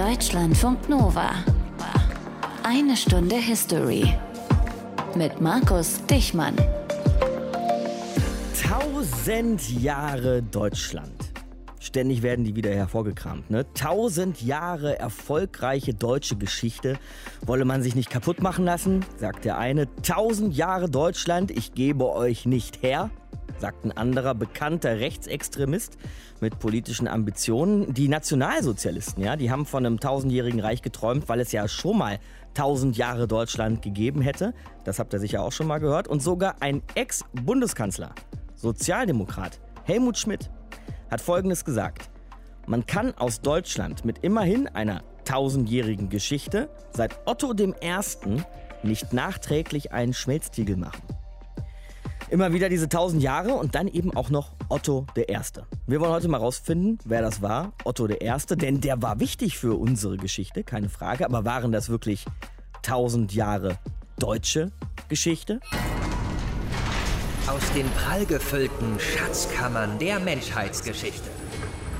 [0.00, 1.30] Deutschlandfunk Nova.
[2.62, 4.14] Eine Stunde History.
[5.14, 6.56] Mit Markus Dichmann.
[8.66, 11.12] Tausend Jahre Deutschland.
[11.80, 13.50] Ständig werden die wieder hervorgekramt.
[13.50, 13.66] Ne?
[13.74, 16.98] Tausend Jahre erfolgreiche deutsche Geschichte.
[17.44, 19.86] Wolle man sich nicht kaputt machen lassen, sagt der eine.
[20.00, 23.10] Tausend Jahre Deutschland, ich gebe euch nicht her
[23.60, 25.98] sagt ein anderer bekannter Rechtsextremist
[26.40, 27.92] mit politischen Ambitionen.
[27.92, 32.18] Die Nationalsozialisten, ja, die haben von einem tausendjährigen Reich geträumt, weil es ja schon mal
[32.54, 34.54] tausend Jahre Deutschland gegeben hätte.
[34.84, 36.08] Das habt ihr sicher auch schon mal gehört.
[36.08, 38.14] Und sogar ein Ex-Bundeskanzler,
[38.56, 40.50] Sozialdemokrat Helmut Schmidt,
[41.10, 42.10] hat Folgendes gesagt.
[42.66, 48.42] Man kann aus Deutschland mit immerhin einer tausendjährigen Geschichte seit Otto I.
[48.82, 51.02] nicht nachträglich einen Schmelztiegel machen.
[52.30, 55.66] Immer wieder diese tausend Jahre und dann eben auch noch Otto der Erste.
[55.88, 59.58] Wir wollen heute mal rausfinden, wer das war, Otto der Erste, denn der war wichtig
[59.58, 61.24] für unsere Geschichte, keine Frage.
[61.24, 62.26] Aber waren das wirklich
[62.82, 63.78] tausend Jahre
[64.20, 64.70] deutsche
[65.08, 65.58] Geschichte?
[67.48, 71.28] Aus den prallgefüllten Schatzkammern der Menschheitsgeschichte.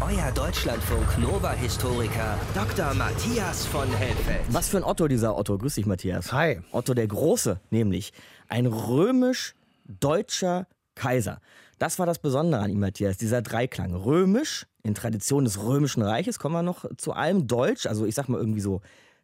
[0.00, 2.94] Euer Deutschlandfunk Nova-Historiker Dr.
[2.94, 4.42] Matthias von Helfeld.
[4.48, 5.58] Was für ein Otto dieser Otto?
[5.58, 6.32] Grüß dich, Matthias.
[6.32, 6.60] Hi.
[6.70, 8.12] Otto der Große, nämlich
[8.48, 9.56] ein römisch
[9.98, 11.40] deutscher Kaiser.
[11.78, 13.94] Das war das Besondere an ihm, Matthias, dieser Dreiklang.
[13.94, 17.46] Römisch, in Tradition des Römischen Reiches, kommen wir noch zu allem.
[17.46, 18.82] Deutsch, also ich sag mal irgendwie so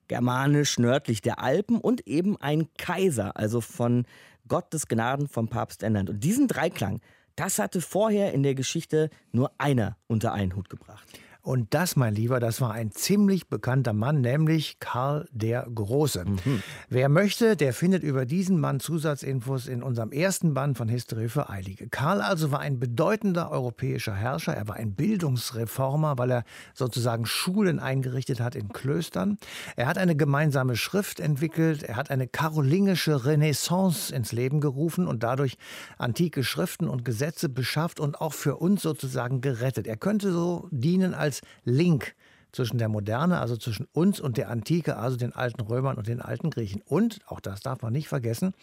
[0.09, 4.07] germanisch, nördlich der Alpen und eben ein Kaiser, also von
[4.49, 6.09] Gott des Gnaden vom Papst ernannt.
[6.09, 7.01] Und diesen Dreiklang,
[7.35, 11.07] das hatte vorher in der Geschichte nur einer unter einen Hut gebracht.
[11.47, 16.25] Und das, mein Lieber, das war ein ziemlich bekannter Mann, nämlich Karl der Große.
[16.25, 16.61] Mhm.
[16.89, 21.49] Wer möchte, der findet über diesen Mann Zusatzinfos in unserem ersten Band von History für
[21.49, 21.89] Eilige.
[21.89, 24.57] Karl also war ein bedeutender europäischer Herrscher.
[24.57, 29.39] Er war ein Bildungsreformer, weil er sozusagen Schulen eingerichtet hat in Klöstern.
[29.77, 31.85] Er hat eine gemeinsame Schrift entwickelt.
[31.85, 35.59] Er hat eine karolingische Renaissance ins Leben gerufen und dadurch
[35.97, 39.87] antike Schriften und Gesetze beschafft und auch für uns sozusagen gerettet.
[39.87, 42.15] Er könnte so dienen als als Link
[42.57, 46.21] zwischen der Moderne, also zwischen uns und der Antike, also den alten Römern und den
[46.21, 46.83] alten Griechen.
[46.85, 48.55] Und, auch das darf man nicht vergessen,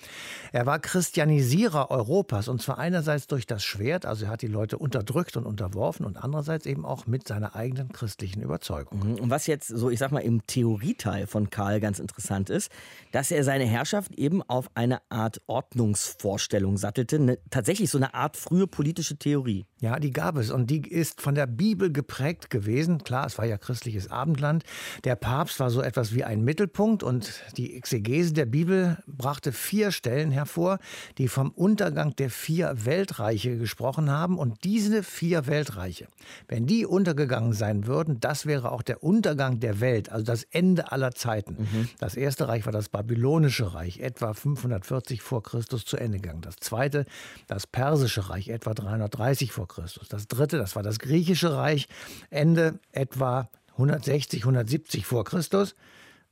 [0.51, 4.77] er war Christianisierer Europas und zwar einerseits durch das Schwert, also er hat die Leute
[4.77, 9.11] unterdrückt und unterworfen und andererseits eben auch mit seiner eigenen christlichen Überzeugung.
[9.11, 9.15] Mhm.
[9.15, 12.71] Und was jetzt so, ich sag mal, im Theorieteil von Karl ganz interessant ist,
[13.11, 18.37] dass er seine Herrschaft eben auf eine Art Ordnungsvorstellung sattelte, ne, tatsächlich so eine Art
[18.37, 19.65] frühe politische Theorie.
[19.79, 23.03] Ja, die gab es und die ist von der Bibel geprägt gewesen.
[23.03, 24.63] Klar, es war ja christliches Abendland.
[25.03, 29.91] Der Papst war so etwas wie ein Mittelpunkt und die Exegese der Bibel brachte vier
[29.91, 30.79] Stellen hervor,
[31.17, 34.37] die vom Untergang der vier Weltreiche gesprochen haben.
[34.37, 36.07] Und diese vier Weltreiche,
[36.47, 40.91] wenn die untergegangen sein würden, das wäre auch der Untergang der Welt, also das Ende
[40.91, 41.57] aller Zeiten.
[41.59, 41.89] Mhm.
[41.99, 46.41] Das erste Reich war das babylonische Reich, etwa 540 vor Christus zu Ende gegangen.
[46.41, 47.05] Das zweite,
[47.47, 49.83] das persische Reich, etwa 330 vor Christus.
[49.83, 50.07] Christus.
[50.07, 51.87] Das dritte, das war das griechische Reich,
[52.29, 55.75] Ende etwa 160, 170 vor Christus.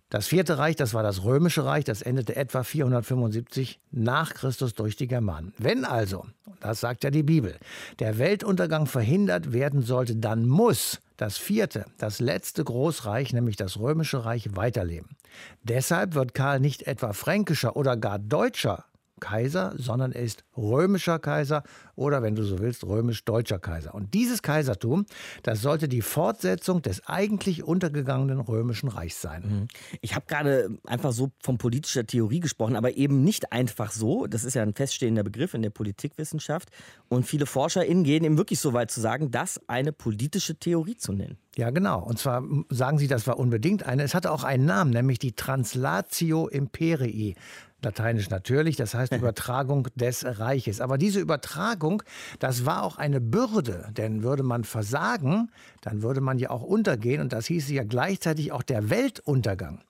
[0.09, 4.97] Das vierte Reich, das war das römische Reich, das endete etwa 475 nach Christus durch
[4.97, 5.53] die Germanen.
[5.57, 6.25] Wenn also,
[6.59, 7.57] das sagt ja die Bibel,
[7.99, 14.25] der Weltuntergang verhindert werden sollte, dann muss das vierte, das letzte Großreich, nämlich das römische
[14.25, 15.15] Reich, weiterleben.
[15.63, 18.83] Deshalb wird Karl nicht etwa fränkischer oder gar deutscher
[19.21, 21.63] Kaiser, sondern er ist römischer Kaiser
[21.95, 23.95] oder, wenn du so willst, römisch-deutscher Kaiser.
[23.95, 25.05] Und dieses Kaisertum,
[25.43, 29.43] das sollte die Fortsetzung des eigentlich untergegangenen römischen Reichs sein.
[29.43, 29.67] Mhm.
[30.01, 34.27] Ich habe gerade einfach so von politischer Theorie gesprochen, aber eben nicht einfach so.
[34.27, 36.69] Das ist ja ein feststehender Begriff in der Politikwissenschaft.
[37.07, 41.13] Und viele ForscherInnen gehen eben wirklich so weit zu sagen, das eine politische Theorie zu
[41.13, 41.37] nennen.
[41.55, 42.01] Ja, genau.
[42.01, 44.03] Und zwar sagen sie, das war unbedingt eine.
[44.03, 47.35] Es hatte auch einen Namen, nämlich die Translatio Imperii.
[47.83, 50.81] Lateinisch natürlich, das heißt Übertragung des Reiches.
[50.81, 52.03] Aber diese Übertragung,
[52.39, 55.49] das war auch eine Bürde, denn würde man versagen,
[55.81, 59.83] dann würde man ja auch untergehen und das hieße ja gleichzeitig auch der Weltuntergang.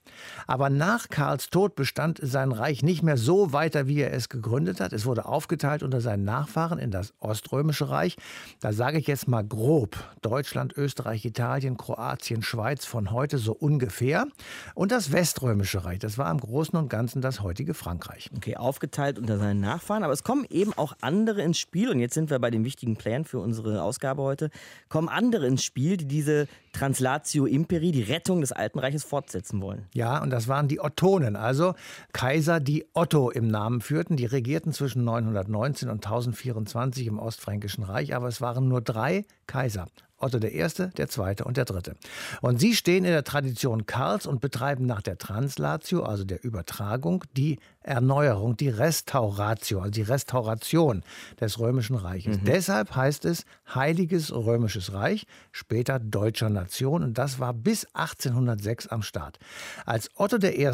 [0.48, 4.80] Aber nach Karls Tod bestand sein Reich nicht mehr so weiter, wie er es gegründet
[4.80, 4.94] hat.
[4.94, 8.18] Es wurde aufgeteilt unter seinen Nachfahren in das Oströmische Reich.
[8.60, 14.28] Da sage ich jetzt mal grob Deutschland, Österreich, Italien, Kroatien, Schweiz von heute so ungefähr.
[14.76, 18.30] Und das Weströmische Reich, das war im Großen und Ganzen das heutige Frankreich.
[18.36, 20.04] Okay, aufgeteilt unter seinen Nachfahren.
[20.04, 21.90] Aber es kommen eben auch andere ins Spiel.
[21.90, 24.52] Und jetzt sind wir bei den wichtigen Plänen für unsere Ausgabe heute.
[24.88, 29.88] Kommen andere ins Spiel, die diese Translatio Imperi, die Rettung des Alten Reiches fortsetzen wollen.
[29.94, 31.74] Ja, und das waren die Ottonen, also
[32.14, 34.16] Kaiser, die Otto im Namen führten.
[34.16, 39.88] Die regierten zwischen 919 und 1024 im Ostfränkischen Reich, aber es waren nur drei Kaiser.
[40.22, 41.96] Otto I., der Zweite und der Dritte.
[42.42, 47.24] Und sie stehen in der Tradition Karls und betreiben nach der Translatio, also der Übertragung,
[47.36, 51.04] die Erneuerung, die Restauratio, also die Restauration
[51.40, 52.38] des Römischen Reiches.
[52.38, 52.46] Mhm.
[52.46, 59.02] Deshalb heißt es Heiliges Römisches Reich, später Deutscher Nation und das war bis 1806 am
[59.02, 59.40] Start.
[59.86, 60.70] Als Otto I.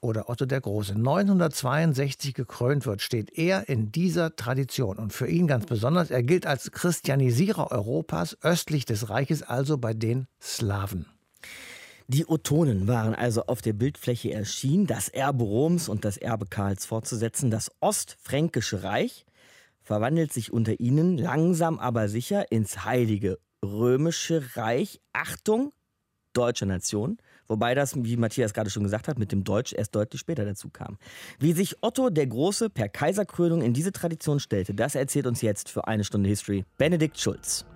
[0.00, 5.46] oder Otto der Große 962 gekrönt wird, steht er in dieser Tradition und für ihn
[5.46, 11.11] ganz besonders, er gilt als Christianisierer Europas östlich des Reiches, also bei den Slawen.
[12.08, 16.86] Die Otonen waren also auf der Bildfläche erschienen, das Erbe Roms und das Erbe Karls
[16.86, 17.50] fortzusetzen.
[17.50, 19.24] Das Ostfränkische Reich
[19.80, 25.00] verwandelt sich unter ihnen langsam aber sicher ins Heilige Römische Reich.
[25.12, 25.72] Achtung,
[26.32, 27.18] deutscher Nation.
[27.46, 30.70] Wobei das, wie Matthias gerade schon gesagt hat, mit dem Deutsch erst deutlich später dazu
[30.70, 30.96] kam.
[31.38, 35.68] Wie sich Otto der Große per Kaiserkrönung in diese Tradition stellte, das erzählt uns jetzt
[35.68, 37.66] für eine Stunde History Benedikt Schulz.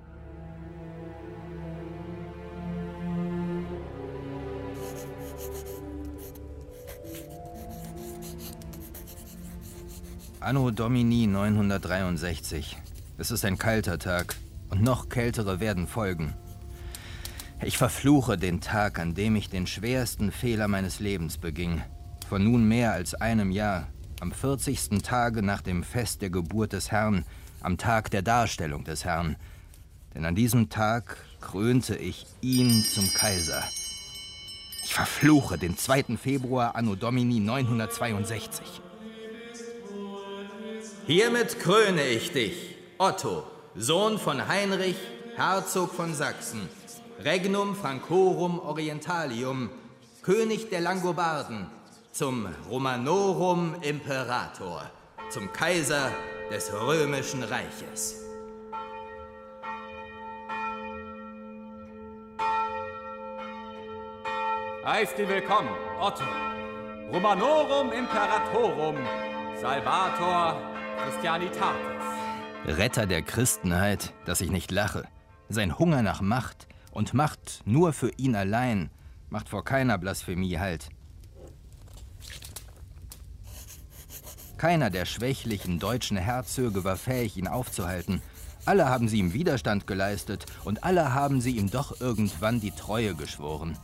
[10.47, 12.77] Anno Domini 963.
[13.19, 14.37] Es ist ein kalter Tag
[14.71, 16.35] und noch kältere werden folgen.
[17.65, 21.83] Ich verfluche den Tag, an dem ich den schwersten Fehler meines Lebens beging.
[22.29, 23.89] Vor nun mehr als einem Jahr,
[24.21, 25.03] am 40.
[25.03, 27.25] Tage nach dem Fest der Geburt des Herrn,
[27.61, 29.35] am Tag der Darstellung des Herrn.
[30.15, 33.65] Denn an diesem Tag krönte ich ihn zum Kaiser.
[34.85, 36.17] Ich verfluche den 2.
[36.17, 38.86] Februar anno Domini 962.
[41.07, 43.45] Hiermit kröne ich dich, Otto,
[43.77, 44.97] Sohn von Heinrich,
[45.37, 46.69] Herzog von Sachsen,
[47.23, 49.71] Regnum Francorum Orientalium,
[50.23, 51.71] König der Langobarden,
[52.11, 54.83] zum Romanorum Imperator,
[55.31, 56.11] zum Kaiser
[56.51, 58.17] des römischen Reiches.
[64.85, 65.71] Heißt dir willkommen,
[66.01, 66.25] Otto.
[67.13, 68.97] Romanorum Imperatorum,
[69.61, 71.87] Salvator Christianitatis.
[72.67, 75.05] Retter der Christenheit, dass ich nicht lache.
[75.49, 78.91] Sein Hunger nach Macht und Macht nur für ihn allein
[79.29, 80.89] macht vor keiner Blasphemie Halt.
[84.57, 88.23] Keiner der schwächlichen deutschen Herzöge war fähig, ihn aufzuhalten.
[88.65, 93.15] Alle haben sie ihm Widerstand geleistet und alle haben sie ihm doch irgendwann die Treue
[93.15, 93.77] geschworen.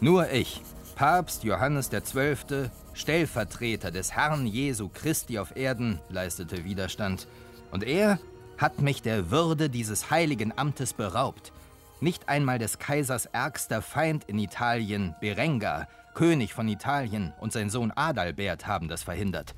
[0.00, 0.62] Nur ich,
[0.94, 7.26] Papst Johannes XII., Stellvertreter des Herrn Jesu Christi auf Erden, leistete Widerstand.
[7.70, 8.18] Und er
[8.58, 11.52] hat mich der Würde dieses heiligen Amtes beraubt.
[12.00, 17.92] Nicht einmal des Kaisers ärgster Feind in Italien, Berengar, König von Italien und sein Sohn
[17.94, 19.54] Adalbert haben das verhindert.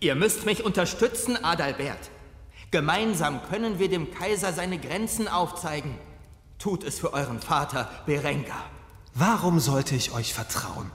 [0.00, 2.10] Ihr müsst mich unterstützen, Adalbert.
[2.70, 5.94] Gemeinsam können wir dem Kaiser seine Grenzen aufzeigen.
[6.58, 8.64] Tut es für euren Vater, Berengar.
[9.14, 10.90] Warum sollte ich euch vertrauen?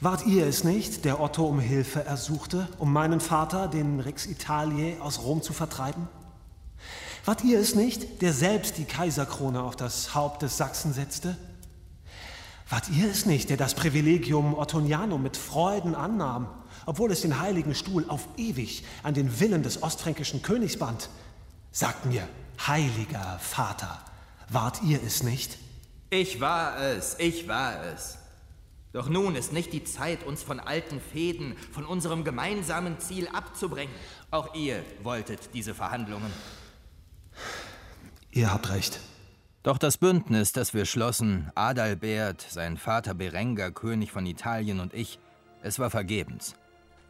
[0.00, 5.00] Wart ihr es nicht, der Otto um Hilfe ersuchte, um meinen Vater, den Rex Italiae,
[5.00, 6.08] aus Rom zu vertreiben?
[7.24, 11.36] Wart ihr es nicht, der selbst die Kaiserkrone auf das Haupt des Sachsen setzte?
[12.68, 16.48] Wart ihr es nicht, der das Privilegium Ottonianum mit Freuden annahm,
[16.86, 21.08] obwohl es den heiligen Stuhl auf ewig an den Willen des ostfränkischen Königs band?
[21.72, 22.28] Sagt mir,
[22.66, 24.00] heiliger Vater,
[24.54, 25.58] wart ihr es nicht?
[26.10, 28.18] Ich war es, ich war es.
[28.92, 33.92] Doch nun ist nicht die Zeit, uns von alten Fäden, von unserem gemeinsamen Ziel abzubringen.
[34.30, 36.32] Auch ihr wolltet diese Verhandlungen.
[38.30, 39.00] Ihr habt recht.
[39.64, 45.18] Doch das Bündnis, das wir schlossen, Adalbert, sein Vater Berengar, König von Italien und ich,
[45.62, 46.54] es war vergebens.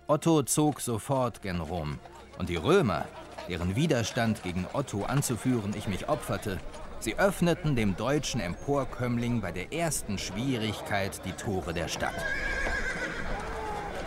[0.07, 1.99] Otto zog sofort gen Rom.
[2.39, 3.07] Und die Römer,
[3.49, 6.59] deren Widerstand gegen Otto anzuführen ich mich opferte,
[7.05, 12.15] Sie öffneten dem deutschen Emporkömmling bei der ersten Schwierigkeit die Tore der Stadt.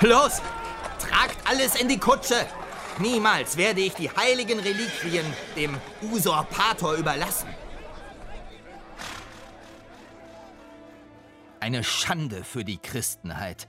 [0.02, 0.42] Los!
[0.98, 2.48] Tragt alles in die Kutsche!
[2.98, 5.78] Niemals werde ich die heiligen Reliquien dem
[6.12, 7.50] Usurpator überlassen.
[11.60, 13.68] Eine Schande für die Christenheit.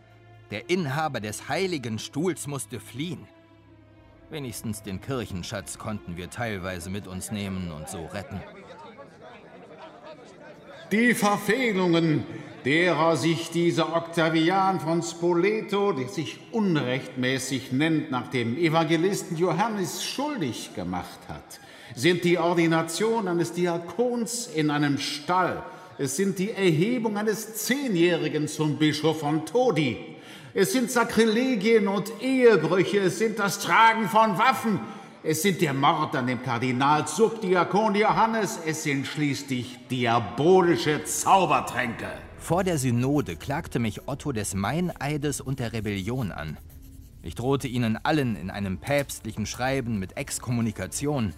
[0.51, 3.29] Der Inhaber des heiligen Stuhls musste fliehen.
[4.31, 8.41] Wenigstens den Kirchenschatz konnten wir teilweise mit uns nehmen und so retten.
[10.91, 12.25] Die Verfehlungen,
[12.65, 20.71] derer sich dieser Octavian von Spoleto, der sich unrechtmäßig nennt, nach dem Evangelisten Johannes schuldig
[20.75, 21.61] gemacht hat,
[21.95, 25.63] sind die Ordination eines Diakons in einem Stall.
[25.99, 29.99] Es sind die Erhebung eines Zehnjährigen zum Bischof von Todi.
[30.55, 33.01] Es sind Sakrilegien und Ehebrüche.
[33.01, 34.81] Es sind das Tragen von Waffen.
[35.31, 42.07] Es sind der Mord an dem Kardinal Subdiakon Johannes, es sind schließlich diabolische Zaubertränke.
[42.39, 46.57] Vor der Synode klagte mich Otto des Meineides und der Rebellion an.
[47.23, 51.35] Ich drohte ihnen allen in einem päpstlichen Schreiben mit Exkommunikation.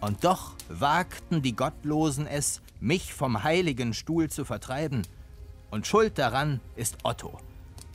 [0.00, 5.02] Und doch wagten die Gottlosen es, mich vom heiligen Stuhl zu vertreiben.
[5.72, 7.40] Und schuld daran ist Otto.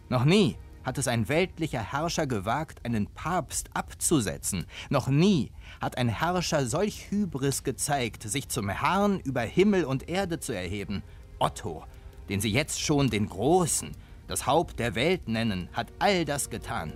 [0.10, 4.65] Noch nie hat es ein weltlicher Herrscher gewagt, einen Papst abzusetzen.
[4.89, 5.51] Noch nie
[5.82, 11.03] hat ein Herrscher solch Hybris gezeigt, sich zum Herrn über Himmel und Erde zu erheben.
[11.39, 11.84] Otto,
[12.29, 13.91] den sie jetzt schon den Großen,
[14.29, 16.94] das Haupt der Welt nennen, hat all das getan.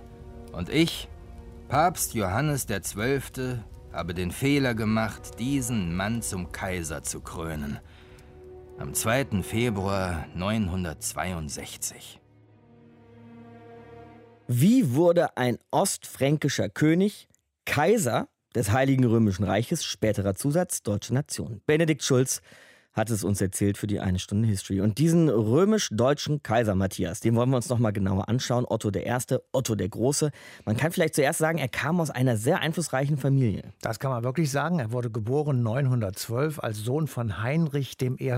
[0.52, 1.06] Und ich,
[1.68, 3.58] Papst Johannes XII.,
[3.92, 7.78] habe den Fehler gemacht, diesen Mann zum Kaiser zu krönen.
[8.78, 9.42] Am 2.
[9.42, 12.21] Februar 962.
[14.54, 17.26] Wie wurde ein ostfränkischer König
[17.64, 21.62] Kaiser des Heiligen Römischen Reiches, späterer Zusatz Deutsche Nation?
[21.64, 22.42] Benedikt Schulz
[22.92, 24.80] hat es uns erzählt für die eine Stunde History.
[24.80, 28.66] Und diesen römisch-deutschen Kaiser Matthias, den wollen wir uns nochmal genauer anschauen.
[28.68, 30.30] Otto der Erste, Otto der Große.
[30.64, 33.72] Man kann vielleicht zuerst sagen, er kam aus einer sehr einflussreichen Familie.
[33.80, 34.78] Das kann man wirklich sagen.
[34.78, 38.32] Er wurde geboren 912 als Sohn von Heinrich I.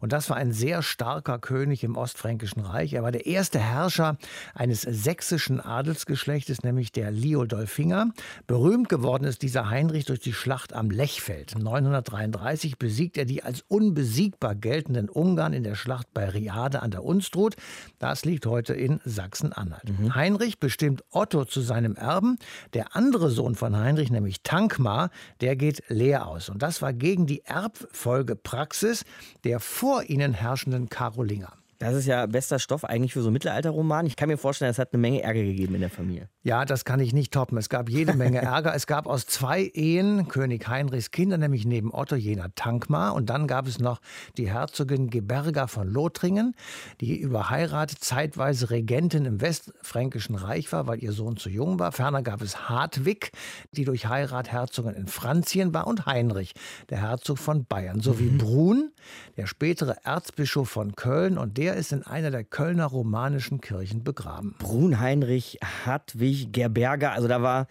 [0.00, 2.92] Und das war ein sehr starker König im Ostfränkischen Reich.
[2.92, 4.16] Er war der erste Herrscher
[4.54, 8.10] eines sächsischen Adelsgeschlechtes, nämlich der Liodolfinger.
[8.46, 11.56] Berühmt geworden ist dieser Heinrich durch die Schlacht am Lechfeld.
[11.58, 17.04] 933 besiegt er die als unbesiegbar geltenden Ungarn in der Schlacht bei Riade an der
[17.04, 17.56] Unstrut.
[17.98, 19.98] Das liegt heute in Sachsen-Anhalt.
[19.98, 20.14] Mhm.
[20.14, 22.38] Heinrich bestimmt Otto zu seinem Erben.
[22.72, 25.10] Der andere Sohn von Heinrich, nämlich Tankmar,
[25.42, 26.48] der geht leer aus.
[26.48, 29.04] Und das war gegen die Erbfolgepraxis
[29.44, 31.52] der vor ihnen herrschenden Karolinger.
[31.78, 34.06] Das ist ja bester Stoff eigentlich für so Mittelalterroman.
[34.06, 36.30] Ich kann mir vorstellen, es hat eine Menge Ärger gegeben in der Familie.
[36.46, 37.58] Ja, das kann ich nicht toppen.
[37.58, 38.72] Es gab jede Menge Ärger.
[38.72, 43.16] es gab aus zwei Ehen König Heinrichs Kinder, nämlich neben Otto jener Tankmar.
[43.16, 44.00] Und dann gab es noch
[44.36, 46.54] die Herzogin Geberga von Lothringen,
[47.00, 51.90] die über Heirat zeitweise Regentin im Westfränkischen Reich war, weil ihr Sohn zu jung war.
[51.90, 53.32] Ferner gab es Hartwig,
[53.72, 55.88] die durch Heirat Herzogin in Franzien war.
[55.88, 56.54] Und Heinrich,
[56.90, 57.98] der Herzog von Bayern.
[57.98, 58.38] Sowie mhm.
[58.38, 58.92] Brun,
[59.36, 64.54] der spätere Erzbischof von Köln und der ist in einer der Kölner romanischen Kirchen begraben.
[64.60, 67.66] Brunheinrich, Hartwig, Gerberger, also da war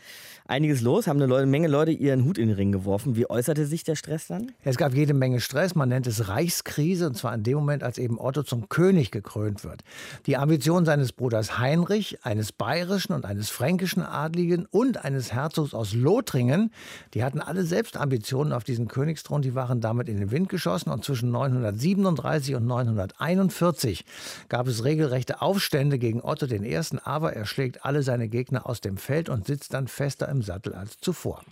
[0.48, 3.16] einiges los, haben eine Menge Leute ihren Hut in den Ring geworfen.
[3.16, 4.52] Wie äußerte sich der Stress dann?
[4.64, 7.98] Es gab jede Menge Stress, man nennt es Reichskrise und zwar in dem Moment, als
[7.98, 9.82] eben Otto zum König gekrönt wird.
[10.26, 15.94] Die Ambition seines Bruders Heinrich, eines bayerischen und eines fränkischen Adligen und eines Herzogs aus
[15.94, 16.72] Lothringen,
[17.14, 20.90] die hatten alle selbst Ambitionen auf diesen Königsthron, die waren damit in den Wind geschossen
[20.90, 24.06] und zwischen 937 und 941 1940
[24.50, 28.98] gab es regelrechte Aufstände gegen Otto I., aber er schlägt alle seine Gegner aus dem
[28.98, 31.44] Feld und sitzt dann fester im Sattel als zuvor.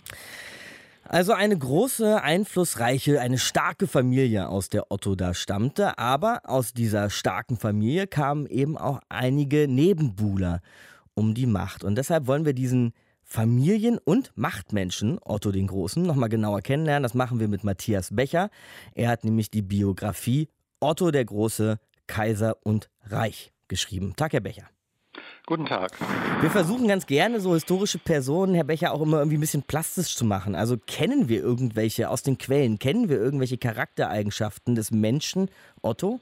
[1.06, 5.98] Also eine große, einflussreiche, eine starke Familie, aus der Otto da stammte.
[5.98, 10.60] Aber aus dieser starken Familie kamen eben auch einige Nebenbuhler
[11.12, 11.84] um die Macht.
[11.84, 17.02] Und deshalb wollen wir diesen Familien- und Machtmenschen, Otto den Großen, nochmal genauer kennenlernen.
[17.02, 18.50] Das machen wir mit Matthias Becher.
[18.94, 20.48] Er hat nämlich die Biografie
[20.80, 24.14] Otto der Große Kaiser und Reich geschrieben.
[24.16, 24.68] Tag, Herr Becher.
[25.46, 25.90] Guten Tag.
[26.40, 30.16] Wir versuchen ganz gerne so historische Personen, Herr Becher, auch immer irgendwie ein bisschen plastisch
[30.16, 30.54] zu machen.
[30.54, 35.50] Also kennen wir irgendwelche aus den Quellen, kennen wir irgendwelche Charaktereigenschaften des Menschen
[35.82, 36.20] Otto?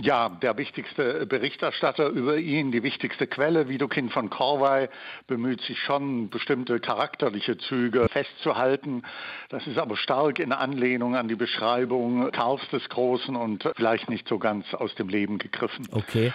[0.00, 4.88] Ja, der wichtigste Berichterstatter über ihn, die wichtigste Quelle, Widukind von Korvey,
[5.26, 9.02] bemüht sich schon, bestimmte charakterliche Züge festzuhalten.
[9.50, 14.26] Das ist aber stark in Anlehnung an die Beschreibung Karls des Großen und vielleicht nicht
[14.26, 15.86] so ganz aus dem Leben gegriffen.
[15.92, 16.32] Okay.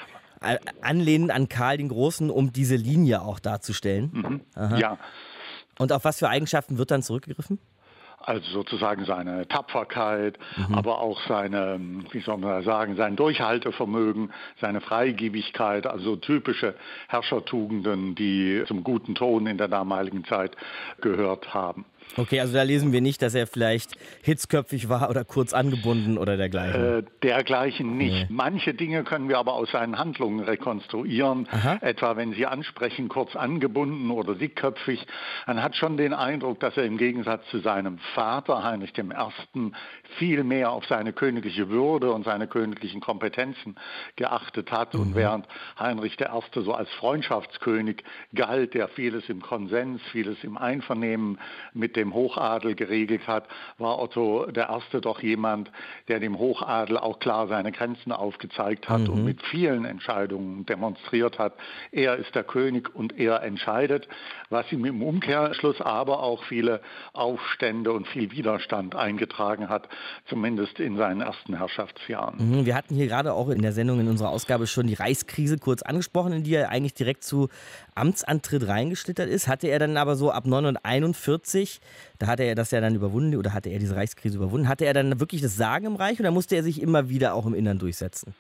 [0.82, 4.44] Anlehnend an Karl den Großen, um diese Linie auch darzustellen.
[4.56, 4.78] Mhm.
[4.78, 4.98] Ja.
[5.80, 7.60] Und auf was für Eigenschaften wird dann zurückgegriffen?
[8.28, 10.76] also sozusagen seine Tapferkeit, mhm.
[10.76, 11.80] aber auch seine,
[12.12, 16.76] wie soll man sagen, sein Durchhaltevermögen, seine Freigiebigkeit, also typische
[17.08, 20.58] Herrschertugenden, die zum guten Ton in der damaligen Zeit
[21.00, 21.86] gehört haben.
[22.16, 26.38] Okay, also da lesen wir nicht, dass er vielleicht hitzköpfig war oder kurz angebunden oder
[26.38, 27.00] dergleichen.
[27.00, 28.14] Äh, dergleichen nicht.
[28.14, 28.26] Nee.
[28.30, 31.48] Manche Dinge können wir aber aus seinen Handlungen rekonstruieren.
[31.52, 31.78] Aha.
[31.82, 35.06] Etwa wenn Sie ansprechen, kurz angebunden oder dickköpfig.
[35.46, 39.04] Man hat schon den Eindruck, dass er im Gegensatz zu seinem Vater Heinrich I.
[40.18, 43.76] viel mehr auf seine königliche Würde und seine königlichen Kompetenzen
[44.16, 44.94] geachtet hat.
[44.94, 45.02] Mhm.
[45.02, 45.48] Und während
[45.80, 46.62] Heinrich I.
[46.62, 51.40] so als Freundschaftskönig galt, der vieles im Konsens, vieles im Einvernehmen
[51.74, 53.46] mit dem Hochadel geregelt hat,
[53.78, 55.72] war Otto der Erste doch jemand,
[56.08, 59.10] der dem Hochadel auch klar seine Grenzen aufgezeigt hat mhm.
[59.10, 61.54] und mit vielen Entscheidungen demonstriert hat,
[61.92, 64.08] er ist der König und er entscheidet,
[64.50, 66.82] was ihm im Umkehrschluss aber auch viele
[67.14, 69.90] Aufstände und viel Widerstand eingetragen hat,
[70.28, 72.38] zumindest in seinen ersten Herrschaftsjahren.
[72.38, 75.58] Mhm, wir hatten hier gerade auch in der Sendung in unserer Ausgabe schon die Reichskrise
[75.58, 77.50] kurz angesprochen, in die er eigentlich direkt zu
[77.96, 79.48] Amtsantritt reingeschlittert ist.
[79.48, 81.80] Hatte er dann aber so ab 941,
[82.20, 84.94] da hatte er das ja dann überwunden oder hatte er diese Reichskrise überwunden, hatte er
[84.94, 87.80] dann wirklich das Sagen im Reich oder musste er sich immer wieder auch im Innern
[87.80, 88.34] durchsetzen?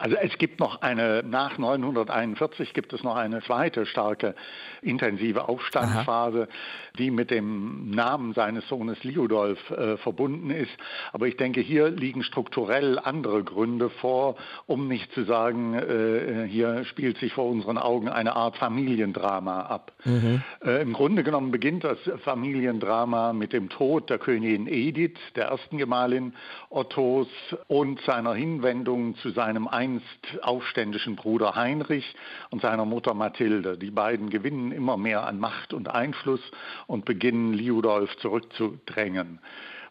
[0.00, 4.34] Also es gibt noch eine, nach 941 gibt es noch eine zweite starke,
[4.80, 6.96] intensive Aufstandsphase, Aha.
[6.98, 10.70] die mit dem Namen seines Sohnes Liudolf äh, verbunden ist.
[11.12, 16.86] Aber ich denke, hier liegen strukturell andere Gründe vor, um nicht zu sagen, äh, hier
[16.86, 19.92] spielt sich vor unseren Augen eine Art Familiendrama ab.
[20.06, 20.42] Mhm.
[20.64, 25.76] Äh, Im Grunde genommen beginnt das Familiendrama mit dem Tod der Königin Edith, der ersten
[25.76, 26.32] Gemahlin
[26.70, 27.28] Ottos,
[27.68, 32.14] und seiner Hinwendung zu seinem Einfluss einst aufständischen Bruder Heinrich
[32.50, 33.76] und seiner Mutter Mathilde.
[33.76, 36.40] Die beiden gewinnen immer mehr an Macht und Einfluss
[36.86, 39.40] und beginnen Liudolf zurückzudrängen.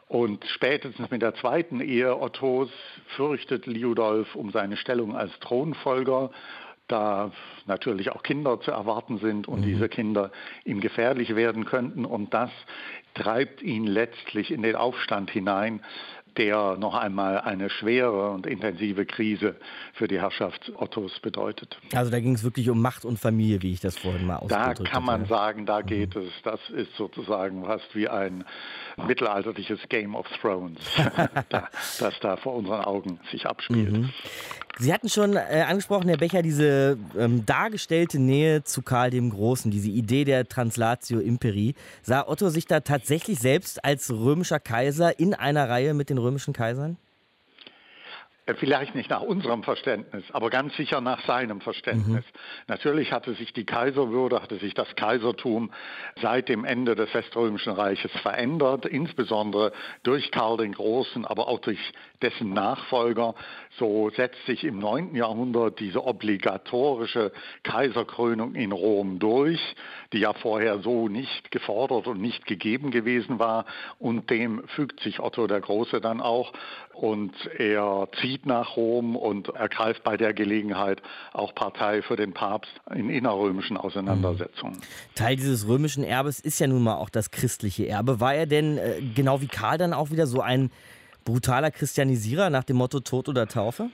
[0.08, 2.70] Und spätestens mit der zweiten Ehe Ottos
[3.16, 6.32] fürchtet Liudolf um seine Stellung als Thronfolger,
[6.88, 7.32] da
[7.68, 9.66] natürlich auch Kinder zu erwarten sind und mhm.
[9.66, 10.32] diese Kinder
[10.66, 12.06] ihm gefährlich werden könnten.
[12.06, 12.50] Und das
[13.14, 15.82] treibt ihn letztlich in den Aufstand hinein,
[16.38, 19.56] der noch einmal eine schwere und intensive Krise
[19.94, 21.78] für die Herrschaft Ottos bedeutet.
[21.94, 24.66] Also da ging es wirklich um Macht und Familie, wie ich das vorhin mal ausgedrückt
[24.66, 24.84] habe.
[24.84, 25.30] Da kann man hatte.
[25.30, 26.24] sagen, da geht mhm.
[26.24, 26.34] es.
[26.44, 28.46] Das ist sozusagen fast wie ein
[29.08, 30.80] mittelalterliches Game of Thrones,
[32.00, 33.92] das da vor unseren Augen sich abspielt.
[33.92, 34.10] Mhm.
[34.82, 39.70] Sie hatten schon äh, angesprochen, Herr Becher, diese ähm, dargestellte Nähe zu Karl dem Großen,
[39.70, 41.76] diese Idee der Translatio Imperi.
[42.02, 46.54] Sah Otto sich da tatsächlich selbst als römischer Kaiser in einer Reihe mit den römischen
[46.54, 46.96] Kaisern?
[48.50, 52.26] Äh, vielleicht nicht nach unserem Verständnis, aber ganz sicher nach seinem Verständnis.
[52.26, 52.40] Mhm.
[52.68, 55.72] Natürlich hatte sich die Kaiserwürde, hatte sich das Kaisertum
[56.22, 59.72] seit dem Ende des Weströmischen Reiches verändert, insbesondere
[60.04, 61.80] durch Karl den Großen, aber auch durch
[62.22, 63.36] dessen Nachfolger.
[63.78, 65.16] So setzt sich im 9.
[65.16, 67.32] Jahrhundert diese obligatorische
[67.64, 69.60] Kaiserkrönung in Rom durch,
[70.12, 73.66] die ja vorher so nicht gefordert und nicht gegeben gewesen war.
[74.00, 76.52] Und dem fügt sich Otto der Große dann auch.
[77.00, 82.72] Und er zieht nach Rom und ergreift bei der Gelegenheit auch Partei für den Papst
[82.94, 84.76] in innerrömischen Auseinandersetzungen.
[84.76, 85.16] Mhm.
[85.16, 88.20] Teil dieses römischen Erbes ist ja nun mal auch das christliche Erbe.
[88.20, 90.72] War er denn äh, genau wie Karl dann auch wieder so ein
[91.24, 93.90] brutaler Christianisierer nach dem Motto Tod oder Taufe?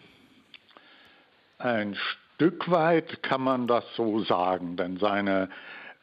[1.59, 1.95] Ein
[2.35, 5.49] Stück weit kann man das so sagen, denn seine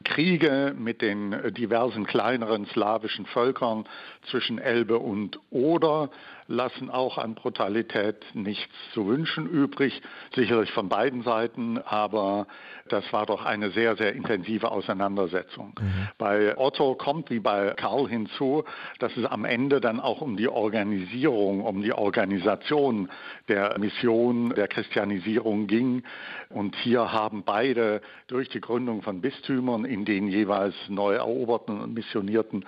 [0.04, 3.86] Kriege mit den diversen kleineren slawischen Völkern
[4.30, 6.10] zwischen Elbe und Oder
[6.46, 10.02] lassen auch an Brutalität nichts zu wünschen übrig,
[10.34, 12.46] sicherlich von beiden Seiten, aber
[12.88, 15.74] das war doch eine sehr, sehr intensive Auseinandersetzung.
[15.80, 16.08] Mhm.
[16.18, 18.64] Bei Otto kommt wie bei Karl hinzu,
[18.98, 23.08] dass es am Ende dann auch um die Organisierung, um die Organisation
[23.48, 26.02] der Mission, der Christianisierung ging.
[26.48, 31.94] Und hier haben beide durch die Gründung von Bistümern in den jeweils neu eroberten und
[31.94, 32.64] missionierten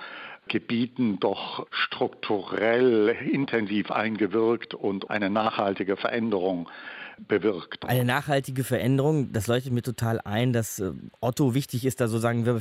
[0.48, 6.68] Gebieten doch strukturell intensiv eingewirkt und eine nachhaltige Veränderung
[7.28, 7.84] bewirkt.
[7.84, 12.18] Eine nachhaltige Veränderung, das leuchtet mir total ein, dass äh, Otto wichtig ist, da so
[12.18, 12.60] sagen wir,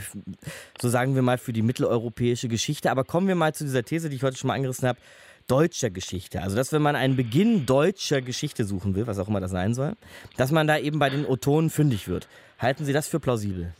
[0.80, 2.92] so sagen wir mal für die mitteleuropäische Geschichte.
[2.92, 5.00] Aber kommen wir mal zu dieser These, die ich heute schon mal angerissen habe,
[5.48, 6.42] deutscher Geschichte.
[6.42, 9.74] Also, dass wenn man einen Beginn deutscher Geschichte suchen will, was auch immer das sein
[9.74, 9.94] soll,
[10.38, 12.28] dass man da eben bei den Otonen fündig wird.
[12.60, 13.74] Halten Sie das für plausibel?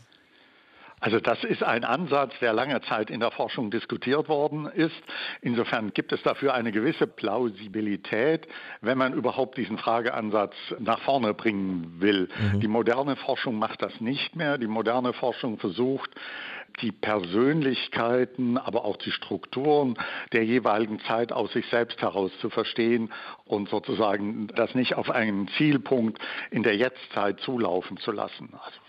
[1.00, 4.94] Also das ist ein Ansatz, der lange Zeit in der Forschung diskutiert worden ist.
[5.42, 8.48] Insofern gibt es dafür eine gewisse Plausibilität,
[8.80, 12.28] wenn man überhaupt diesen Frageansatz nach vorne bringen will.
[12.52, 12.60] Mhm.
[12.60, 14.56] Die moderne Forschung macht das nicht mehr.
[14.56, 16.10] Die moderne Forschung versucht,
[16.80, 19.96] die Persönlichkeiten, aber auch die Strukturen
[20.32, 23.12] der jeweiligen Zeit aus sich selbst heraus zu verstehen
[23.44, 26.18] und sozusagen das nicht auf einen Zielpunkt
[26.50, 28.52] in der Jetztzeit zulaufen zu lassen.
[28.52, 28.83] Also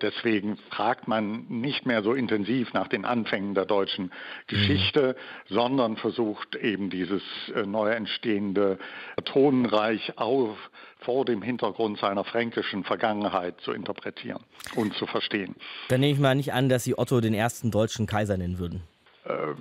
[0.00, 4.10] Deswegen fragt man nicht mehr so intensiv nach den Anfängen der deutschen
[4.46, 5.16] Geschichte,
[5.48, 5.54] mhm.
[5.54, 7.22] sondern versucht eben dieses
[7.54, 8.78] äh, neu entstehende
[9.24, 10.56] Tonenreich auf
[11.00, 14.42] vor dem Hintergrund seiner fränkischen Vergangenheit zu interpretieren
[14.74, 15.54] und zu verstehen.
[15.88, 18.82] Dann nehme ich mal nicht an, dass Sie Otto den ersten deutschen Kaiser nennen würden.
[19.24, 19.54] Äh,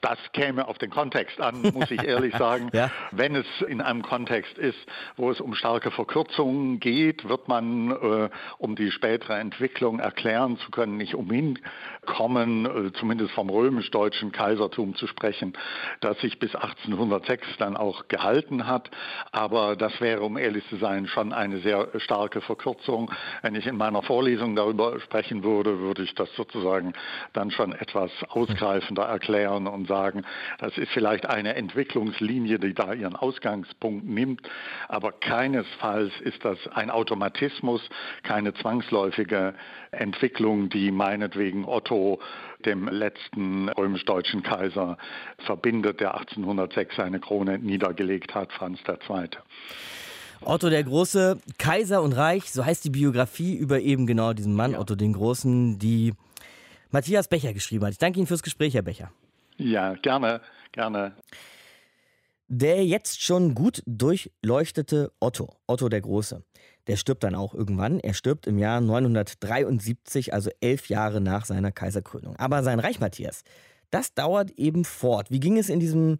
[0.00, 2.70] Das käme auf den Kontext an, muss ich ehrlich sagen.
[2.72, 2.90] ja.
[3.10, 4.78] Wenn es in einem Kontext ist,
[5.16, 10.70] wo es um starke Verkürzungen geht, wird man, äh, um die spätere Entwicklung erklären zu
[10.70, 11.58] können, nicht umhin
[12.06, 15.54] kommen, äh, zumindest vom römisch-deutschen Kaisertum zu sprechen,
[16.00, 18.90] das sich bis 1806 dann auch gehalten hat.
[19.32, 23.10] Aber das wäre, um ehrlich zu sein, schon eine sehr starke Verkürzung.
[23.42, 26.92] Wenn ich in meiner Vorlesung darüber sprechen würde, würde ich das sozusagen
[27.32, 30.24] dann schon etwas ausgreifender erklären und sagen,
[30.58, 34.48] das ist vielleicht eine Entwicklungslinie, die da ihren Ausgangspunkt nimmt,
[34.86, 37.80] aber keinesfalls ist das ein Automatismus,
[38.22, 39.54] keine zwangsläufige
[39.90, 42.20] Entwicklung, die meinetwegen Otto,
[42.64, 44.98] dem letzten römisch-deutschen Kaiser,
[45.38, 49.28] verbindet, der 1806 seine Krone niedergelegt hat, Franz II.
[50.40, 54.72] Otto der Große, Kaiser und Reich, so heißt die Biografie über eben genau diesen Mann,
[54.72, 54.78] ja.
[54.78, 56.14] Otto den Großen, die
[56.90, 57.92] Matthias Becher geschrieben hat.
[57.92, 59.10] Ich danke Ihnen fürs Gespräch, Herr Becher.
[59.58, 60.40] Ja, gerne,
[60.72, 61.14] gerne.
[62.46, 66.42] Der jetzt schon gut durchleuchtete Otto, Otto der Große,
[66.86, 68.00] der stirbt dann auch irgendwann.
[68.00, 72.36] Er stirbt im Jahr 973, also elf Jahre nach seiner Kaiserkrönung.
[72.36, 73.42] Aber sein Reich, Matthias,
[73.90, 75.30] das dauert eben fort.
[75.30, 76.18] Wie ging es in diesem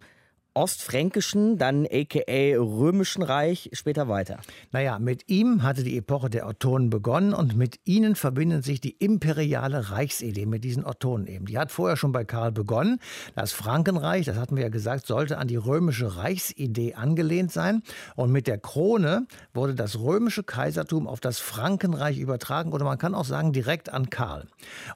[0.59, 4.41] Ostfränkischen, dann aka Römischen Reich später weiter.
[4.73, 8.91] Naja, mit ihm hatte die Epoche der Ottonen begonnen und mit ihnen verbindet sich die
[8.91, 11.45] imperiale Reichsidee mit diesen Ottonen eben.
[11.45, 12.99] Die hat vorher schon bei Karl begonnen.
[13.35, 17.81] Das Frankenreich, das hatten wir ja gesagt, sollte an die römische Reichsidee angelehnt sein.
[18.17, 23.15] Und mit der Krone wurde das römische Kaisertum auf das Frankenreich übertragen oder man kann
[23.15, 24.45] auch sagen direkt an Karl.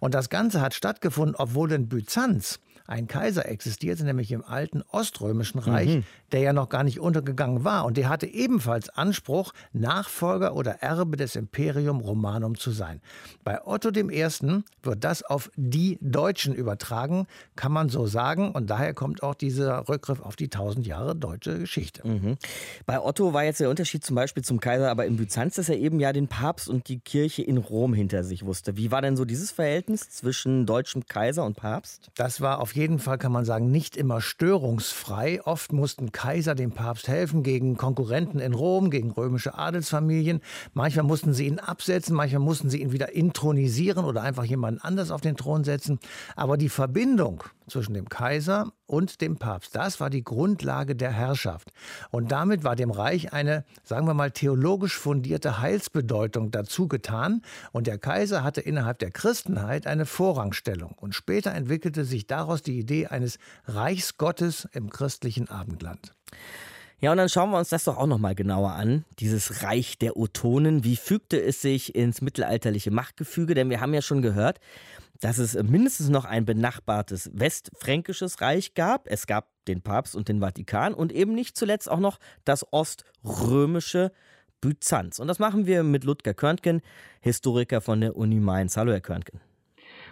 [0.01, 5.59] Und das Ganze hat stattgefunden, obwohl in Byzanz ein Kaiser existierte, nämlich im alten Oströmischen
[5.59, 6.03] Reich, mhm.
[6.31, 7.85] der ja noch gar nicht untergegangen war.
[7.85, 13.01] Und der hatte ebenfalls Anspruch, Nachfolger oder Erbe des Imperium Romanum zu sein.
[13.43, 14.63] Bei Otto I.
[14.83, 18.51] wird das auf die Deutschen übertragen, kann man so sagen.
[18.51, 22.05] Und daher kommt auch dieser Rückgriff auf die tausend Jahre deutsche Geschichte.
[22.07, 22.37] Mhm.
[22.85, 25.77] Bei Otto war jetzt der Unterschied zum Beispiel zum Kaiser, aber in Byzanz, dass er
[25.77, 28.75] eben ja den Papst und die Kirche in Rom hinter sich wusste.
[28.75, 32.11] Wie war denn so dieses Verhältnis zwischen deutschem Kaiser und Papst?
[32.15, 35.41] Das war auf jeden Fall, kann man sagen, nicht immer störungsfrei.
[35.43, 40.41] Oft mussten Kaiser dem Papst helfen gegen Konkurrenten in Rom, gegen römische Adelsfamilien.
[40.73, 45.11] Manchmal mussten sie ihn absetzen, manchmal mussten sie ihn wieder intronisieren oder einfach jemanden anders
[45.11, 45.99] auf den Thron setzen.
[46.35, 49.75] Aber die Verbindung zwischen dem Kaiser und dem Papst.
[49.75, 51.71] Das war die Grundlage der Herrschaft.
[52.11, 57.41] Und damit war dem Reich eine, sagen wir mal, theologisch fundierte Heilsbedeutung dazu getan.
[57.71, 60.93] Und der Kaiser hatte innerhalb der Christenheit eine Vorrangstellung.
[60.99, 66.13] Und später entwickelte sich daraus die Idee eines Reichsgottes im christlichen Abendland.
[67.03, 69.97] Ja, und dann schauen wir uns das doch auch noch mal genauer an, dieses Reich
[69.97, 70.85] der Otonen.
[70.85, 73.55] Wie fügte es sich ins mittelalterliche Machtgefüge?
[73.55, 74.61] Denn wir haben ja schon gehört,
[75.23, 79.07] dass es mindestens noch ein benachbartes westfränkisches Reich gab.
[79.07, 84.11] Es gab den Papst und den Vatikan und eben nicht zuletzt auch noch das oströmische
[84.59, 85.19] Byzanz.
[85.19, 86.81] Und das machen wir mit Ludger Körntgen,
[87.21, 88.75] Historiker von der Uni Mainz.
[88.75, 89.39] Hallo, Herr Körntgen.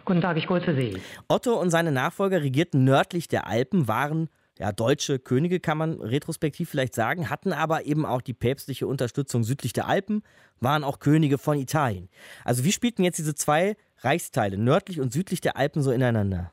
[0.06, 1.02] Guten Tag, ich grüße Sie.
[1.28, 4.30] Otto und seine Nachfolger regierten nördlich der Alpen, waren
[4.62, 9.44] ja, deutsche Könige, kann man retrospektiv vielleicht sagen, hatten aber eben auch die päpstliche Unterstützung
[9.44, 10.22] südlich der Alpen,
[10.60, 12.10] waren auch Könige von Italien.
[12.46, 16.52] Also wie spielten jetzt diese zwei Reichsteile, nördlich und südlich der Alpen, so ineinander?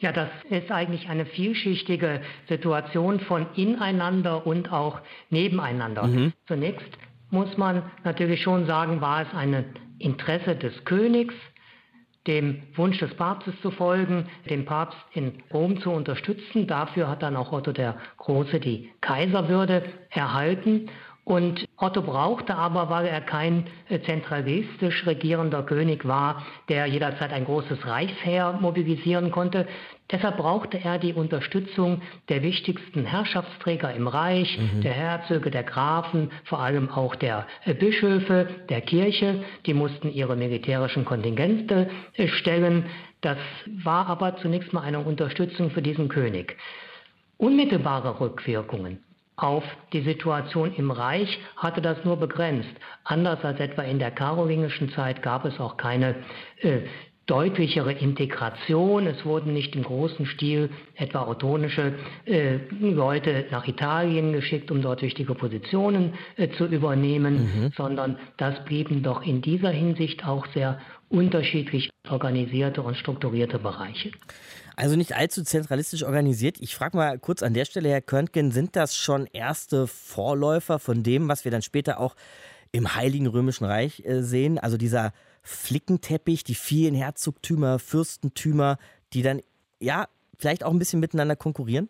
[0.00, 4.98] Ja, das ist eigentlich eine vielschichtige Situation von ineinander und auch
[5.30, 6.08] nebeneinander.
[6.08, 6.32] Mhm.
[6.48, 6.90] Zunächst
[7.30, 9.64] muss man natürlich schon sagen, war es ein
[10.00, 11.34] Interesse des Königs,
[12.26, 16.66] dem Wunsch des Papstes zu folgen, den Papst in Rom zu unterstützen.
[16.66, 20.88] Dafür hat dann auch Otto der Große die Kaiserwürde erhalten.
[21.24, 27.44] Und Otto brauchte aber, weil er kein äh, zentralistisch regierender König war, der jederzeit ein
[27.44, 29.66] großes Reichsheer mobilisieren konnte,
[30.10, 34.80] deshalb brauchte er die Unterstützung der wichtigsten Herrschaftsträger im Reich, mhm.
[34.80, 39.44] der Herzöge, der Grafen, vor allem auch der äh, Bischöfe, der Kirche.
[39.66, 42.86] Die mussten ihre militärischen Kontingente äh, stellen.
[43.20, 43.38] Das
[43.84, 46.56] war aber zunächst mal eine Unterstützung für diesen König.
[47.36, 49.00] Unmittelbare Rückwirkungen
[49.36, 52.70] auf die Situation im Reich hatte das nur begrenzt.
[53.04, 56.16] Anders als etwa in der karolingischen Zeit gab es auch keine
[56.60, 56.80] äh,
[57.26, 59.06] deutlichere Integration.
[59.06, 61.94] Es wurden nicht im großen Stil etwa autonische
[62.24, 67.72] äh, Leute nach Italien geschickt, um dort wichtige Positionen äh, zu übernehmen, mhm.
[67.76, 74.12] sondern das blieben doch in dieser Hinsicht auch sehr unterschiedlich organisierte und strukturierte Bereiche.
[74.76, 76.58] Also nicht allzu zentralistisch organisiert.
[76.60, 81.02] Ich frage mal kurz an der Stelle, Herr Körntgen, sind das schon erste Vorläufer von
[81.02, 82.14] dem, was wir dann später auch
[82.72, 84.58] im Heiligen Römischen Reich äh, sehen?
[84.58, 88.76] Also dieser Flickenteppich, die vielen Herzogtümer, Fürstentümer,
[89.14, 89.40] die dann
[89.80, 90.08] ja
[90.38, 91.88] vielleicht auch ein bisschen miteinander konkurrieren?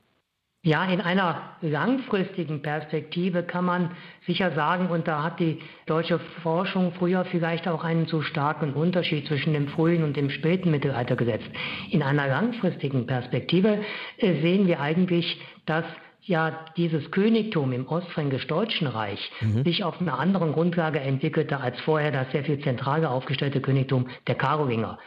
[0.62, 3.92] Ja, in einer langfristigen Perspektive kann man
[4.26, 9.28] sicher sagen, und da hat die deutsche Forschung früher vielleicht auch einen zu starken Unterschied
[9.28, 11.48] zwischen dem frühen und dem späten Mittelalter gesetzt.
[11.90, 13.78] In einer langfristigen Perspektive
[14.18, 15.84] äh, sehen wir eigentlich, dass
[16.22, 19.62] ja dieses Königtum im Ostfränkisch-Deutschen Reich mhm.
[19.62, 24.34] sich auf einer anderen Grundlage entwickelte als vorher das sehr viel zentraler aufgestellte Königtum der
[24.34, 24.98] Karolinger.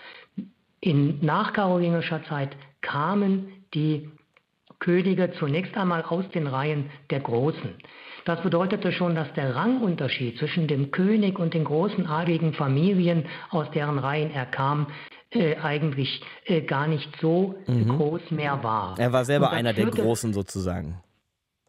[0.80, 4.10] In nachkarolingischer Zeit kamen die
[4.80, 7.76] Könige zunächst einmal aus den Reihen der Großen.
[8.26, 13.70] Das bedeutete schon, dass der Rangunterschied zwischen dem König und den großen adligen Familien, aus
[13.72, 14.88] deren Reihen er kam,
[15.32, 17.90] äh, eigentlich äh, gar nicht so mhm.
[17.90, 18.96] groß mehr war.
[18.98, 21.02] Er war selber einer der Großen sozusagen.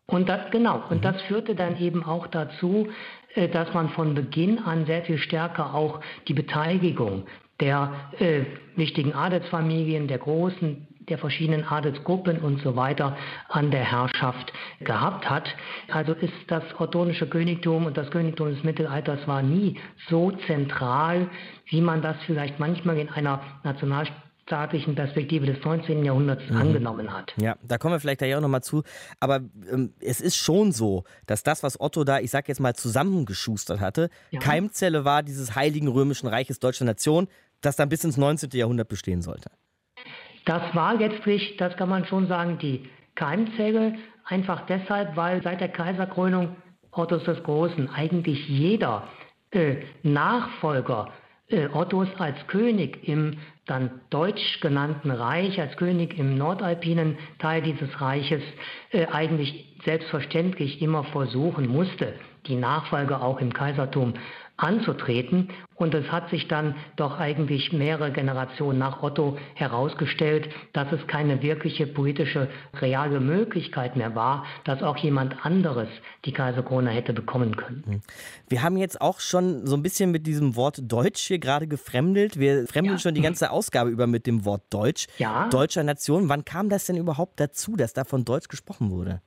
[0.06, 1.02] Und das, genau, und mhm.
[1.02, 2.88] das führte dann eben auch dazu,
[3.34, 7.26] äh, dass man von Beginn an sehr viel stärker auch die Beteiligung
[7.60, 8.44] der äh,
[8.76, 13.16] wichtigen Adelsfamilien, der großen, der verschiedenen Adelsgruppen und so weiter
[13.48, 15.48] an der Herrschaft gehabt hat.
[15.88, 21.28] Also ist das ottonische Königtum und das Königtum des Mittelalters war nie so zentral,
[21.66, 26.04] wie man das vielleicht manchmal in einer Nationalstaat staatlichen Perspektive des 19.
[26.04, 26.56] Jahrhunderts mhm.
[26.56, 27.32] angenommen hat.
[27.40, 28.82] Ja, da kommen wir vielleicht gleich auch nochmal zu.
[29.20, 32.74] Aber ähm, es ist schon so, dass das, was Otto da, ich sag jetzt mal,
[32.74, 34.40] zusammengeschustert hatte, ja.
[34.40, 37.28] Keimzelle war dieses Heiligen Römischen Reiches Deutscher Nation,
[37.60, 38.50] das dann bis ins 19.
[38.54, 39.50] Jahrhundert bestehen sollte.
[40.44, 45.68] Das war letztlich, das kann man schon sagen, die Keimzelle, einfach deshalb, weil seit der
[45.68, 46.56] Kaiserkrönung
[46.92, 49.08] Ottos des Großen eigentlich jeder
[49.52, 51.12] äh, Nachfolger
[51.48, 58.00] äh, Ottos als König im dann deutsch genannten Reich, als König im nordalpinen Teil dieses
[58.00, 58.42] Reiches,
[58.90, 62.14] äh, eigentlich selbstverständlich immer versuchen musste,
[62.46, 64.14] die Nachfolge auch im Kaisertum
[64.62, 65.50] anzutreten.
[65.74, 71.40] Und es hat sich dann doch eigentlich mehrere Generationen nach Otto herausgestellt, dass es keine
[71.40, 75.88] wirkliche politische reale Möglichkeit mehr war, dass auch jemand anderes
[76.26, 77.82] die Kaiserkrone hätte bekommen können.
[77.86, 78.00] Hm.
[78.48, 82.38] Wir haben jetzt auch schon so ein bisschen mit diesem Wort Deutsch hier gerade gefremdelt.
[82.38, 83.00] Wir fremdeln ja.
[83.00, 85.06] schon die ganze Ausgabe über mit dem Wort Deutsch.
[85.16, 85.48] Ja.
[85.48, 86.28] Deutscher Nation.
[86.28, 89.22] Wann kam das denn überhaupt dazu, dass da von Deutsch gesprochen wurde?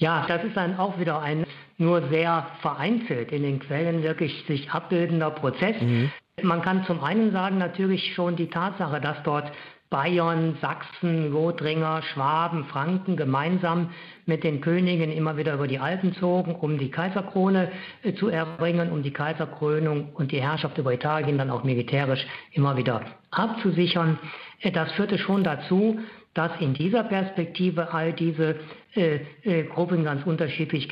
[0.00, 4.70] Ja, das ist dann auch wieder ein nur sehr vereinzelt in den Quellen wirklich sich
[4.70, 5.80] abbildender Prozess.
[5.80, 6.10] Mhm.
[6.42, 9.52] Man kann zum einen sagen, natürlich schon die Tatsache, dass dort
[9.90, 13.90] Bayern, Sachsen, Lothringer, Schwaben, Franken gemeinsam
[14.24, 18.92] mit den Königen immer wieder über die Alpen zogen, um die Kaiserkrone äh, zu erbringen,
[18.92, 24.18] um die Kaiserkrönung und die Herrschaft über Italien dann auch militärisch immer wieder abzusichern.
[24.60, 25.98] Äh, das führte schon dazu,
[26.34, 28.56] dass in dieser Perspektive all diese
[28.94, 30.88] äh, äh, Gruppen ganz unterschiedlich,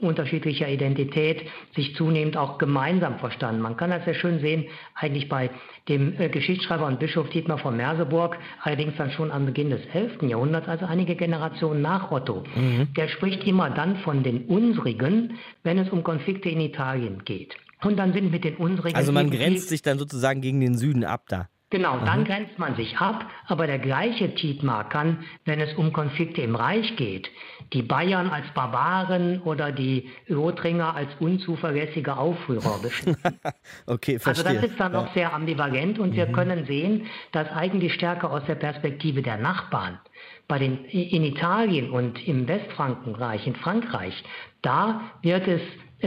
[0.00, 1.42] unterschiedlicher Identität
[1.74, 3.62] sich zunehmend auch gemeinsam verstanden.
[3.62, 5.50] Man kann das sehr schön sehen, eigentlich bei
[5.88, 10.22] dem äh, Geschichtsschreiber und Bischof Dietmar von Merseburg, allerdings dann schon am Beginn des 11.
[10.22, 12.44] Jahrhunderts, also einige Generationen nach Otto.
[12.54, 12.88] Mhm.
[12.94, 17.54] Der spricht immer dann von den unsrigen, wenn es um Konflikte in Italien geht.
[17.82, 18.96] Und dann sind mit den unsrigen.
[18.96, 21.48] Also man grenzt sich dann sozusagen gegen den Süden ab da.
[21.74, 22.24] Genau, dann mhm.
[22.26, 26.94] grenzt man sich ab, aber der gleiche Tietmar kann, wenn es um Konflikte im Reich
[26.94, 27.28] geht,
[27.72, 33.40] die Bayern als Barbaren oder die Lothringer als unzuverlässige Aufrührer beschimpfen.
[33.86, 34.46] okay, verstehe.
[34.46, 35.00] Also das ist dann ja.
[35.00, 36.16] auch sehr ambivalent und mhm.
[36.16, 39.98] wir können sehen, dass eigentlich stärker aus der Perspektive der Nachbarn
[40.46, 44.14] bei den, in Italien und im Westfrankenreich, in Frankreich,
[44.62, 45.60] da wird es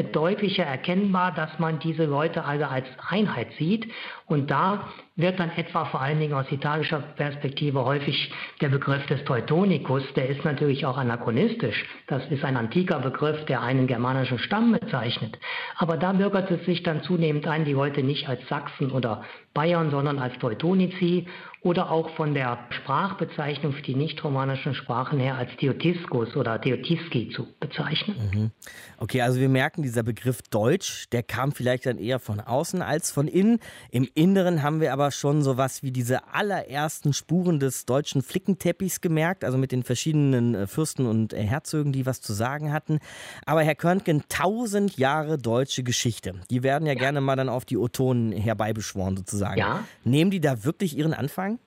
[0.04, 3.92] deutlicher erkennbar, dass man diese Leute alle als Einheit sieht.
[4.28, 9.24] Und da wird dann etwa vor allen Dingen aus italischer Perspektive häufig der Begriff des
[9.24, 11.86] Teutonicus, der ist natürlich auch anachronistisch.
[12.08, 15.40] Das ist ein antiker Begriff, der einen germanischen Stamm bezeichnet.
[15.78, 19.90] Aber da bürgert es sich dann zunehmend ein, die Leute nicht als Sachsen oder Bayern,
[19.90, 21.26] sondern als Teutonici
[21.62, 27.48] oder auch von der Sprachbezeichnung für die nicht-romanischen Sprachen her als Theotiskus oder Theotiski zu
[27.60, 28.16] bezeichnen.
[28.32, 28.52] Mhm.
[29.00, 33.12] Okay, also wir merken, dieser Begriff Deutsch, der kam vielleicht dann eher von außen als
[33.12, 33.60] von innen.
[33.92, 39.44] Im Inneren haben wir aber schon sowas wie diese allerersten Spuren des deutschen Flickenteppichs gemerkt,
[39.44, 43.00] also mit den verschiedenen äh, Fürsten und äh, Herzögen, die was zu sagen hatten.
[43.46, 47.00] Aber Herr Körnken, tausend Jahre deutsche Geschichte, die werden ja, ja.
[47.00, 49.60] gerne mal dann auf die Otonen herbeibeschworen sozusagen.
[49.60, 49.84] Ja.
[50.04, 51.60] Nehmen die da wirklich ihren Anfang?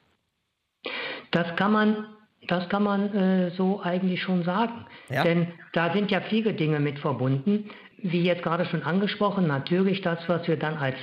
[1.31, 2.05] Das kann man,
[2.49, 4.87] das kann man äh, so eigentlich schon sagen.
[5.09, 5.23] Ja.
[5.23, 7.71] Denn da sind ja viele Dinge mit verbunden.
[8.03, 10.97] Wie jetzt gerade schon angesprochen, natürlich das, was wir dann als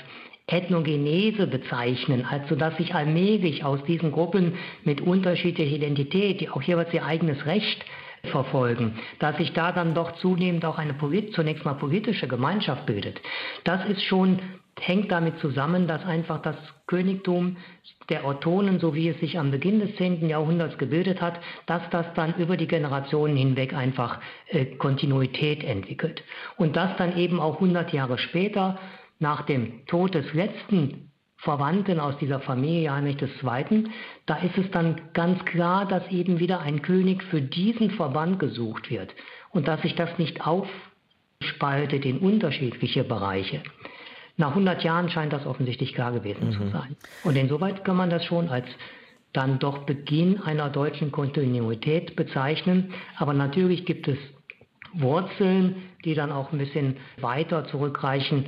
[0.48, 6.94] Ethnogenese bezeichnen, also dass sich allmählich aus diesen Gruppen mit unterschiedlicher Identität, die auch jeweils
[6.94, 7.84] ihr eigenes Recht
[8.32, 10.96] verfolgen, dass sich da dann doch zunehmend auch eine
[11.34, 13.22] zunächst mal politische Gemeinschaft bildet.
[13.64, 14.40] Das ist schon
[14.80, 16.56] hängt damit zusammen, dass einfach das
[16.86, 17.58] Königtum
[18.10, 20.30] der Ottonen, so wie es sich am Beginn des 10.
[20.30, 26.24] Jahrhunderts gebildet hat, dass das dann über die Generationen hinweg einfach äh, Kontinuität entwickelt.
[26.58, 28.80] Und das dann eben auch 100 Jahre später,
[29.20, 33.86] nach dem Tod des letzten Verwandten aus dieser Familie Heinrich II.,
[34.26, 38.90] da ist es dann ganz klar, dass eben wieder ein König für diesen Verband gesucht
[38.90, 39.14] wird
[39.52, 43.62] und dass sich das nicht aufspaltet in unterschiedliche Bereiche.
[44.36, 46.52] Nach 100 Jahren scheint das offensichtlich klar gewesen mhm.
[46.52, 46.96] zu sein.
[47.24, 48.68] Und insoweit kann man das schon als
[49.34, 52.94] dann doch Beginn einer deutschen Kontinuität bezeichnen.
[53.18, 54.18] Aber natürlich gibt es
[54.94, 55.76] Wurzeln,
[56.06, 58.46] die dann auch ein bisschen weiter zurückreichen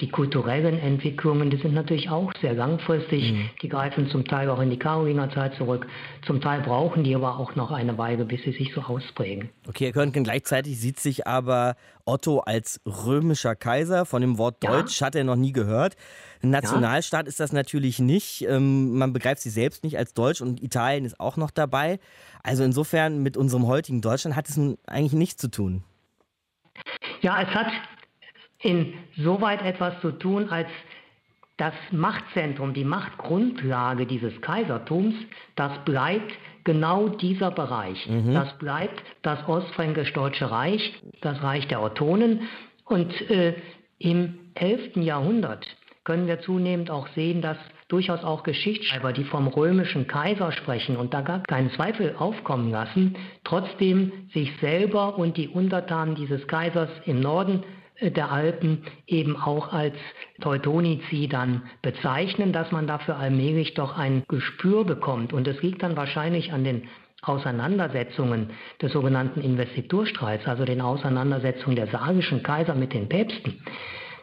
[0.00, 3.32] die kulturellen Entwicklungen, die sind natürlich auch sehr langfristig.
[3.32, 3.50] Mhm.
[3.62, 5.86] Die greifen zum Teil auch in die Karolingerzeit zurück.
[6.24, 9.50] Zum Teil brauchen die aber auch noch eine Weile, bis sie sich so ausprägen.
[9.66, 14.06] Okay, Herr Körnken, gleichzeitig sieht sich aber Otto als römischer Kaiser.
[14.06, 15.06] Von dem Wort Deutsch ja.
[15.06, 15.96] hat er noch nie gehört.
[16.42, 17.28] Ein Nationalstaat ja.
[17.28, 18.42] ist das natürlich nicht.
[18.42, 21.98] Ähm, man begreift sich selbst nicht als Deutsch und Italien ist auch noch dabei.
[22.44, 25.82] Also insofern mit unserem heutigen Deutschland hat es eigentlich nichts zu tun.
[27.20, 27.66] Ja, es hat
[28.60, 30.68] insoweit etwas zu tun, als
[31.56, 35.14] das Machtzentrum, die Machtgrundlage dieses Kaisertums,
[35.56, 38.08] das bleibt genau dieser Bereich.
[38.08, 38.32] Mhm.
[38.32, 42.42] Das bleibt das Ostfränkisch-Deutsche Reich, das Reich der Ottonen.
[42.84, 43.54] Und äh,
[43.98, 44.96] im 11.
[44.96, 45.66] Jahrhundert
[46.04, 51.12] können wir zunehmend auch sehen, dass durchaus auch Geschichtsschreiber, die vom römischen Kaiser sprechen und
[51.12, 57.20] da gar keinen Zweifel aufkommen lassen, trotzdem sich selber und die Untertanen dieses Kaisers im
[57.20, 57.64] Norden
[58.00, 59.96] der Alpen eben auch als
[60.40, 65.32] Teutonici dann bezeichnen, dass man dafür allmählich doch ein Gespür bekommt.
[65.32, 66.88] Und es liegt dann wahrscheinlich an den
[67.22, 73.60] Auseinandersetzungen des sogenannten Investiturstreits, also den Auseinandersetzungen der sargischen Kaiser mit den Päpsten,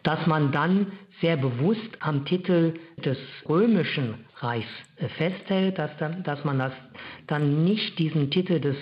[0.04, 3.18] dass man dann sehr bewusst am Titel des
[3.50, 4.70] römischen Reichs
[5.18, 6.74] festhält, dass, dann, dass man das
[7.28, 8.78] dann nicht diesen Titel des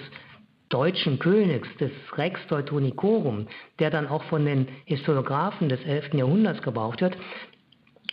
[0.73, 3.47] deutschen Königs, des Rex Teutonicorum,
[3.79, 6.15] der dann auch von den Historiographen des 11.
[6.15, 7.15] Jahrhunderts gebraucht wird,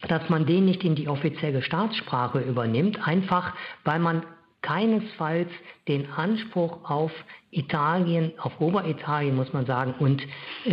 [0.08, 4.24] dass man den nicht in die offizielle Staatssprache übernimmt, einfach weil man
[4.62, 5.48] keinesfalls
[5.88, 7.12] den Anspruch auf
[7.50, 10.22] Italien, auf Oberitalien muss man sagen, und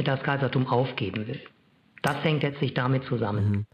[0.04, 1.42] das Kaisertum aufgeben will.
[2.02, 3.52] Das hängt letztlich damit zusammen.
[3.52, 3.66] Mhm.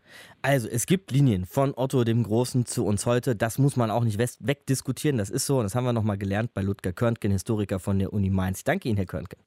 [0.42, 3.36] Also es gibt Linien von Otto dem Großen zu uns heute.
[3.36, 5.18] Das muss man auch nicht wegdiskutieren.
[5.18, 8.14] Das ist so und das haben wir nochmal gelernt bei Ludger Körntgen, Historiker von der
[8.14, 8.60] Uni Mainz.
[8.60, 9.40] Ich danke Ihnen, Herr Körntgen.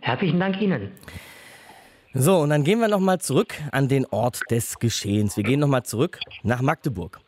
[0.00, 0.90] Herzlichen Dank Ihnen.
[2.12, 5.36] So, und dann gehen wir nochmal zurück an den Ort des Geschehens.
[5.36, 7.20] Wir gehen nochmal zurück nach Magdeburg.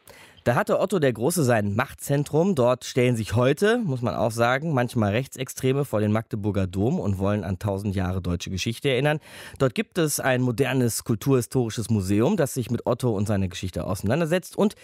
[0.45, 2.57] Da hatte Otto der Große sein Machtzentrum.
[2.57, 7.19] Dort stellen sich heute, muss man auch sagen, manchmal Rechtsextreme vor den Magdeburger Dom und
[7.19, 9.21] wollen an tausend Jahre deutsche Geschichte erinnern.
[9.61, 14.59] Dort gibt es ein modernes kulturhistorisches Museum, das sich mit Otto und seiner Geschichte auseinandersetzt.
[14.59, 14.75] Und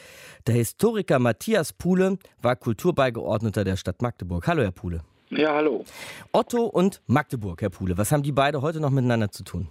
[0.46, 4.46] der Historiker Matthias Puhle war Kulturbeigeordneter der Stadt Magdeburg.
[4.46, 5.00] Hallo, Herr Puhle.
[5.30, 5.84] Ja, hallo.
[6.30, 7.98] Otto und Magdeburg, Herr Puhle.
[7.98, 9.68] Was haben die beide heute noch miteinander zu tun?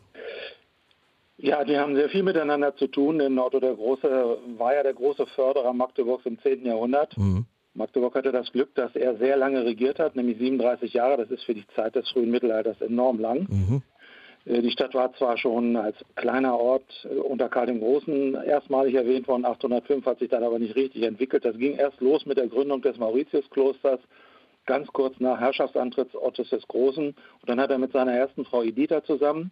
[1.38, 4.94] Ja, die haben sehr viel miteinander zu tun, denn Otto der Große war ja der
[4.94, 6.66] große Förderer Magdeburgs im 10.
[6.66, 7.16] Jahrhundert.
[7.16, 7.46] Mhm.
[7.76, 11.18] Magdeburg hatte das Glück, dass er sehr lange regiert hat, nämlich 37 Jahre.
[11.18, 13.48] Das ist für die Zeit des frühen Mittelalters enorm lang.
[13.50, 13.84] Mhm.
[14.46, 18.96] Äh, die Stadt war zwar schon als kleiner Ort äh, unter Karl dem Großen erstmalig
[18.96, 21.46] erwähnt worden, 805 hat sich dann aber nicht richtig entwickelt.
[21.46, 24.00] Das ging erst los mit der Gründung des Mauritiusklosters,
[24.66, 27.10] ganz kurz nach Herrschaftsantritt Ottos des Großen.
[27.10, 29.52] Und dann hat er mit seiner ersten Frau Editha zusammen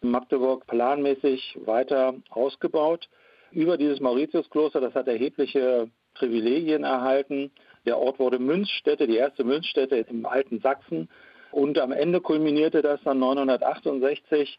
[0.00, 3.08] Magdeburg planmäßig weiter ausgebaut.
[3.52, 7.50] Über dieses Mauritiuskloster, das hat erhebliche Privilegien erhalten.
[7.84, 11.08] Der Ort wurde Münzstätte, die erste Münzstätte im alten Sachsen.
[11.52, 14.58] Und am Ende kulminierte das dann 968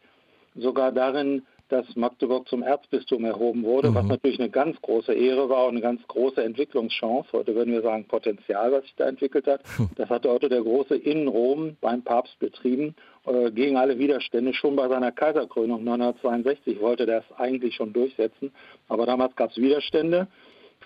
[0.56, 3.96] sogar darin, dass Magdeburg zum Erzbistum erhoben wurde, mhm.
[3.96, 7.32] was natürlich eine ganz große Ehre war und eine ganz große Entwicklungschance.
[7.34, 9.62] Heute würden wir sagen Potenzial, was sich da entwickelt hat.
[9.78, 9.90] Hm.
[9.96, 14.54] Das hatte Otto der Große in Rom beim Papst betrieben, äh, gegen alle Widerstände.
[14.54, 18.52] Schon bei seiner Kaiserkrönung 962 wollte er das eigentlich schon durchsetzen.
[18.88, 20.28] Aber damals gab es Widerstände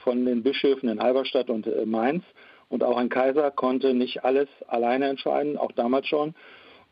[0.04, 2.24] von den Bischöfen in Halberstadt und äh, Mainz.
[2.70, 6.34] Und auch ein Kaiser konnte nicht alles alleine entscheiden, auch damals schon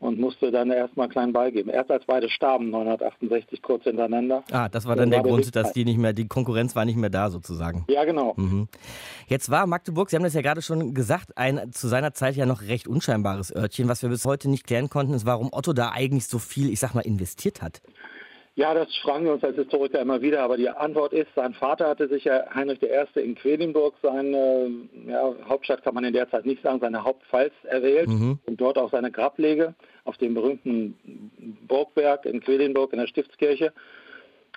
[0.00, 1.70] und musste dann erstmal klein beigeben.
[1.70, 4.42] Erst als beide starben, 968 kurz hintereinander.
[4.50, 6.96] Ah, das war dann der war Grund, dass die nicht mehr, die Konkurrenz war nicht
[6.96, 7.84] mehr da sozusagen.
[7.88, 8.32] Ja, genau.
[8.36, 8.68] Mhm.
[9.28, 12.46] Jetzt war Magdeburg, Sie haben das ja gerade schon gesagt, ein zu seiner Zeit ja
[12.46, 13.88] noch recht unscheinbares Örtchen.
[13.88, 16.80] Was wir bis heute nicht klären konnten, ist, warum Otto da eigentlich so viel, ich
[16.80, 17.82] sag mal, investiert hat.
[18.56, 21.88] Ja, das fragen wir uns als Historiker immer wieder, aber die Antwort ist, sein Vater
[21.88, 23.20] hatte sich ja Heinrich I.
[23.20, 24.70] in Quedlinburg, seine
[25.06, 28.38] ja, Hauptstadt kann man in der Zeit nicht sagen, seine Hauptpfalz erwählt mhm.
[28.46, 30.96] und dort auch seine Grablege auf dem berühmten
[31.68, 33.72] Burgberg in Quedlinburg in der Stiftskirche.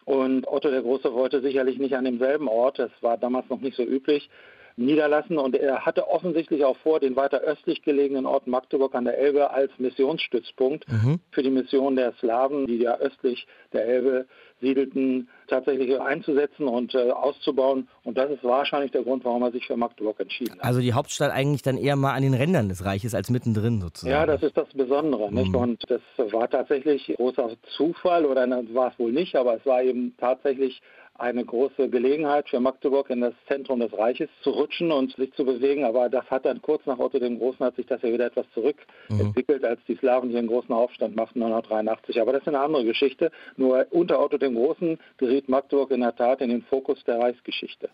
[0.05, 3.78] Und Otto der Große wollte sicherlich nicht an demselben Ort, das war damals noch nicht
[3.78, 4.30] so üblich,
[4.76, 5.38] niederlassen.
[5.38, 9.51] Und er hatte offensichtlich auch vor, den weiter östlich gelegenen Ort Magdeburg an der Elbe
[9.51, 11.19] als Missionsstützpunkt mhm.
[11.32, 14.26] für die Mission der Slawen, die ja östlich der Elbe
[14.61, 17.89] siedelten, tatsächlich einzusetzen und äh, auszubauen.
[18.03, 20.63] Und das ist wahrscheinlich der Grund, warum er sich für Magdeburg entschieden hat.
[20.63, 24.11] Also die Hauptstadt eigentlich dann eher mal an den Rändern des Reiches als mittendrin sozusagen.
[24.11, 25.30] Ja, das ist das Besondere.
[25.30, 25.38] Mhm.
[25.38, 25.55] Nicht?
[25.55, 26.01] Und das
[26.32, 30.82] war tatsächlich großer Zufall oder war es wohl nicht, aber es war eben tatsächlich
[31.16, 35.45] eine große Gelegenheit für Magdeburg in das Zentrum des Reiches zu rutschen und sich zu
[35.45, 35.86] bewegen.
[35.86, 38.45] Aber das hat dann kurz nach Otto dem Großen hat sich das ja wieder etwas
[38.53, 39.68] zurückentwickelt, mhm.
[39.68, 42.20] als die Slawen hier einen großen Aufstand machten 983.
[42.20, 43.32] Aber das ist eine andere Geschichte.
[43.57, 47.89] Nur unter Otto dem Großen geriet Magdeburg in der Tat in den Fokus der Reichsgeschichte.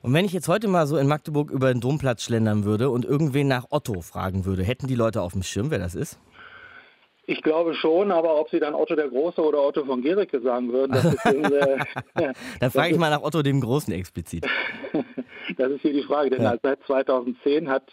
[0.00, 3.04] Und wenn ich jetzt heute mal so in Magdeburg über den Domplatz schlendern würde und
[3.04, 6.18] irgendwen nach Otto fragen würde, hätten die Leute auf dem Schirm, wer das ist?
[7.26, 10.72] Ich glaube schon, aber ob Sie dann Otto der Große oder Otto von Gericke sagen
[10.72, 11.78] würden, das ist äh,
[12.60, 14.46] Dann frage ich mal nach Otto dem Großen explizit.
[15.56, 16.56] das ist hier die Frage, denn ja.
[16.62, 17.84] seit 2010 hat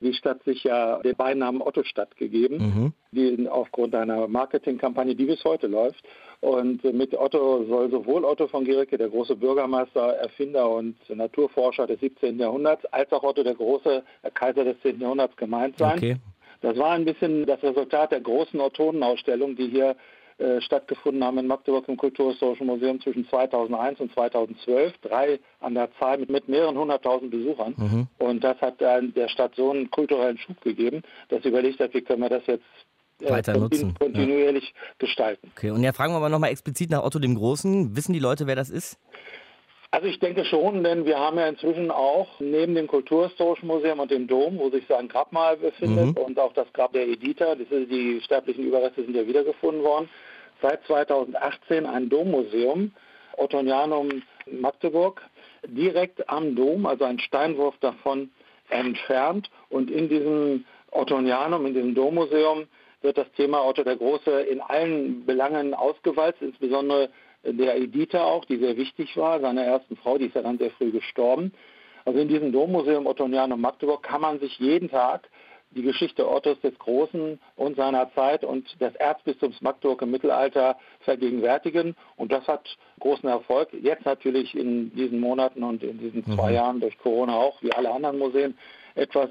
[0.00, 2.92] die Stadt sich ja den Beinamen Otto-Stadt gegeben, mhm.
[3.12, 6.04] die aufgrund einer Marketingkampagne, die bis heute läuft.
[6.40, 12.00] Und mit Otto soll sowohl Otto von Gericke, der große Bürgermeister, Erfinder und Naturforscher des
[12.00, 12.38] 17.
[12.38, 14.02] Jahrhunderts, als auch Otto der große
[14.34, 15.00] Kaiser des 10.
[15.00, 15.96] Jahrhunderts gemeint sein.
[15.96, 16.16] Okay.
[16.64, 19.96] Das war ein bisschen das Resultat der großen Autorenausstellung, die hier
[20.38, 24.94] äh, stattgefunden haben in Magdeburg im Kulturhistorischen Museum zwischen 2001 und 2012.
[25.02, 27.74] Drei an der Zahl mit, mit mehreren hunderttausend Besuchern.
[27.76, 28.06] Mhm.
[28.18, 31.92] Und das hat äh, der Stadt so einen kulturellen Schub gegeben, dass sie überlegt hat,
[31.92, 32.64] wie können wir das jetzt
[33.20, 33.94] äh, weiter nutzen.
[33.94, 34.94] kontinuierlich ja.
[34.98, 35.52] gestalten.
[35.54, 37.94] Okay, und ja, fragen wir aber nochmal explizit nach Otto dem Großen.
[37.94, 38.98] Wissen die Leute, wer das ist?
[39.94, 44.10] Also ich denke schon, denn wir haben ja inzwischen auch neben dem Kulturhistorischen Museum und
[44.10, 46.16] dem Dom, wo sich sein Grabmal befindet mhm.
[46.16, 50.08] und auch das Grab der Editha, die sterblichen Überreste sind ja wiedergefunden worden,
[50.60, 52.90] seit 2018 ein Dommuseum,
[53.36, 55.22] Ottonianum Magdeburg,
[55.64, 58.30] direkt am Dom, also ein Steinwurf davon
[58.70, 59.48] entfernt.
[59.68, 62.64] Und in diesem Ottonianum, in diesem Dommuseum,
[63.02, 67.10] wird das Thema Otto der Große in allen Belangen ausgewalzt, insbesondere
[67.44, 70.70] der Editha auch, die sehr wichtig war, seiner ersten Frau, die ist ja dann sehr
[70.70, 71.52] früh gestorben.
[72.04, 75.28] Also in diesem Dommuseum Ottonianum Magdeburg kann man sich jeden Tag
[75.74, 81.96] die Geschichte Ottos des Großen und seiner Zeit und des Erzbistums Magdeburg im Mittelalter vergegenwärtigen.
[82.16, 83.70] Und das hat großen Erfolg.
[83.72, 86.54] Jetzt natürlich in diesen Monaten und in diesen zwei mhm.
[86.54, 88.56] Jahren durch Corona auch, wie alle anderen Museen,
[88.94, 89.30] etwas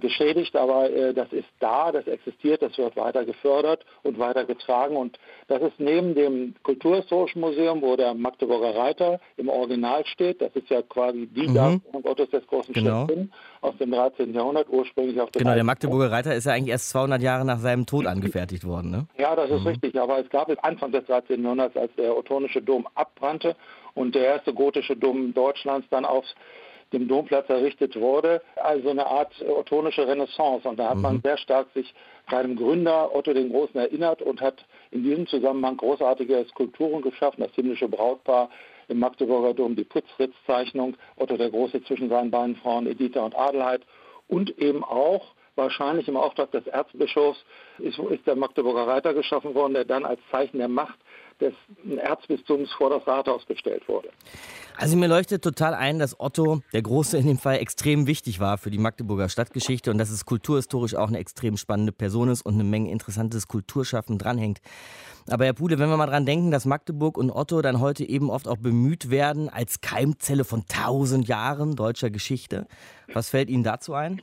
[0.00, 4.96] geschädigt, aber äh, das ist da, das existiert, das wird weiter gefördert und weiter getragen
[4.96, 10.54] und das ist neben dem Kulturhistorischen Museum, wo der Magdeburger Reiter im Original steht, das
[10.54, 11.54] ist ja quasi die mhm.
[11.54, 13.06] Darstellung Gottes des großen genau.
[13.60, 14.34] Aus dem 13.
[14.34, 17.58] Jahrhundert, ursprünglich auf dem Genau, der Magdeburger Reiter ist ja eigentlich erst 200 Jahre nach
[17.58, 19.06] seinem Tod angefertigt worden, ne?
[19.16, 19.68] Ja, das ist mhm.
[19.68, 21.42] richtig, aber es gab es Anfang des 13.
[21.42, 23.56] Jahrhunderts, als der Ottonische Dom abbrannte
[23.94, 26.34] und der erste gotische Dom Deutschlands dann aufs
[26.94, 30.66] dem Domplatz errichtet wurde, also eine Art ottonische Renaissance.
[30.68, 31.02] Und da hat mhm.
[31.02, 31.92] man sehr stark sich
[32.30, 37.54] seinem Gründer Otto den Großen erinnert und hat in diesem Zusammenhang großartige Skulpturen geschaffen, das
[37.54, 38.48] himmlische Brautpaar
[38.88, 43.82] im Magdeburger Dom, die Putzritz-Zeichnung, Otto der Große zwischen seinen beiden Frauen Editha und Adelheid
[44.28, 47.44] und eben auch wahrscheinlich im Auftrag des Erzbischofs
[47.78, 50.98] ist, ist der Magdeburger Reiter geschaffen worden, der dann als Zeichen der Macht
[51.40, 51.54] des
[51.98, 54.10] Erzbistums vor das Rathaus gestellt wurde.
[54.76, 58.58] Also mir leuchtet total ein, dass Otto, der Große in dem Fall, extrem wichtig war
[58.58, 62.54] für die Magdeburger Stadtgeschichte und dass es kulturhistorisch auch eine extrem spannende Person ist und
[62.54, 64.60] eine Menge interessantes Kulturschaffen dranhängt.
[65.28, 68.30] Aber Herr Pude, wenn wir mal dran denken, dass Magdeburg und Otto dann heute eben
[68.30, 72.66] oft auch bemüht werden als Keimzelle von tausend Jahren deutscher Geschichte,
[73.12, 74.22] was fällt Ihnen dazu ein?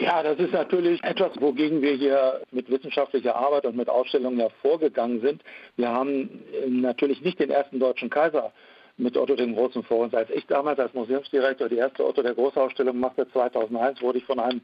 [0.00, 4.48] Ja, das ist natürlich etwas, wogegen wir hier mit wissenschaftlicher Arbeit und mit Ausstellungen ja
[4.60, 5.42] vorgegangen sind.
[5.76, 8.52] Wir haben äh, natürlich nicht den ersten deutschen Kaiser
[8.96, 10.14] mit Otto dem Großen vor uns.
[10.14, 14.40] Als ich damals als Museumsdirektor die erste Otto der Großausstellung machte, 2001, wurde ich von
[14.40, 14.60] einem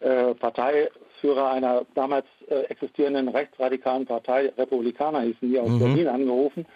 [0.00, 5.78] äh, Parteiführer einer damals äh, existierenden rechtsradikalen Partei, Republikaner hießen die, aus mhm.
[5.78, 6.66] Berlin angerufen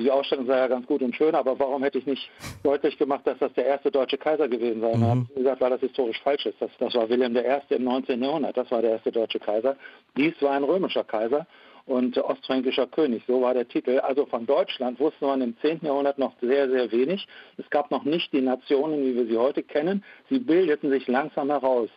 [0.00, 2.30] die Ausstellung sei ja ganz gut und schön, aber warum hätte ich nicht
[2.62, 4.96] deutlich gemacht, dass das der erste deutsche Kaiser gewesen sei?
[4.96, 5.04] Mhm.
[5.04, 6.60] Hat gesagt, weil das historisch falsch ist.
[6.60, 7.74] Das, das war Wilhelm I.
[7.74, 8.22] im 19.
[8.22, 8.56] Jahrhundert.
[8.56, 9.76] Das war der erste deutsche Kaiser.
[10.16, 11.46] Dies war ein römischer Kaiser
[11.86, 13.24] und ostfränkischer König.
[13.26, 13.98] So war der Titel.
[13.98, 15.80] Also von Deutschland wusste man im 10.
[15.82, 17.26] Jahrhundert noch sehr, sehr wenig.
[17.56, 20.04] Es gab noch nicht die Nationen, wie wir sie heute kennen.
[20.28, 21.88] Sie bildeten sich langsam heraus.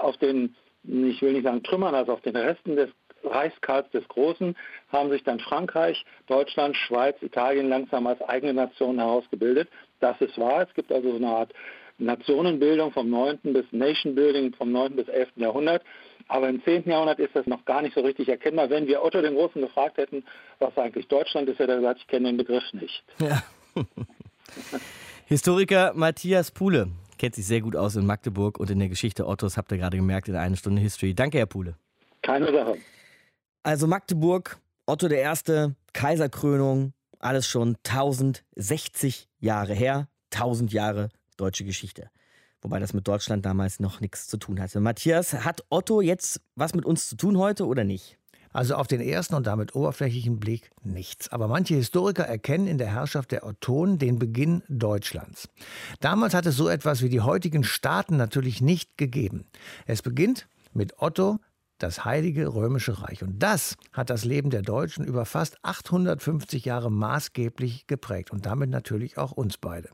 [0.00, 2.90] Auf den, ich will nicht sagen Trümmern, also auf den Resten des
[3.28, 4.56] Reichskarls des Großen
[4.92, 9.68] haben sich dann Frankreich, Deutschland, Schweiz, Italien langsam als eigene Nationen herausgebildet.
[10.00, 10.62] Das ist wahr.
[10.62, 11.52] Es gibt also so eine Art
[11.98, 13.40] Nationenbildung vom 9.
[13.42, 14.96] bis Nation Building vom 9.
[14.96, 15.30] bis 11.
[15.36, 15.82] Jahrhundert.
[16.28, 16.88] Aber im 10.
[16.88, 18.70] Jahrhundert ist das noch gar nicht so richtig erkennbar.
[18.70, 20.24] Wenn wir Otto den Großen gefragt hätten,
[20.58, 23.04] was eigentlich Deutschland ist, hätte er gesagt, ich kenne den Begriff nicht.
[23.20, 23.42] Ja.
[25.26, 29.56] Historiker Matthias Puhle kennt sich sehr gut aus in Magdeburg und in der Geschichte Ottos,
[29.56, 31.14] habt ihr gerade gemerkt, in einer Stunde History.
[31.14, 31.74] Danke, Herr Puhle.
[32.22, 32.78] Keine Sache.
[33.62, 42.10] Also Magdeburg, Otto I., Kaiserkrönung, alles schon 1060 Jahre her, 1000 Jahre deutsche Geschichte.
[42.60, 44.80] Wobei das mit Deutschland damals noch nichts zu tun hatte.
[44.80, 48.18] Matthias, hat Otto jetzt was mit uns zu tun heute oder nicht?
[48.50, 51.28] Also auf den ersten und damit oberflächlichen Blick nichts.
[51.28, 55.48] Aber manche Historiker erkennen in der Herrschaft der Ottonen den Beginn Deutschlands.
[56.00, 59.44] Damals hat es so etwas wie die heutigen Staaten natürlich nicht gegeben.
[59.86, 61.38] Es beginnt mit Otto,
[61.78, 63.22] das Heilige Römische Reich.
[63.22, 68.70] Und das hat das Leben der Deutschen über fast 850 Jahre maßgeblich geprägt und damit
[68.70, 69.90] natürlich auch uns beide.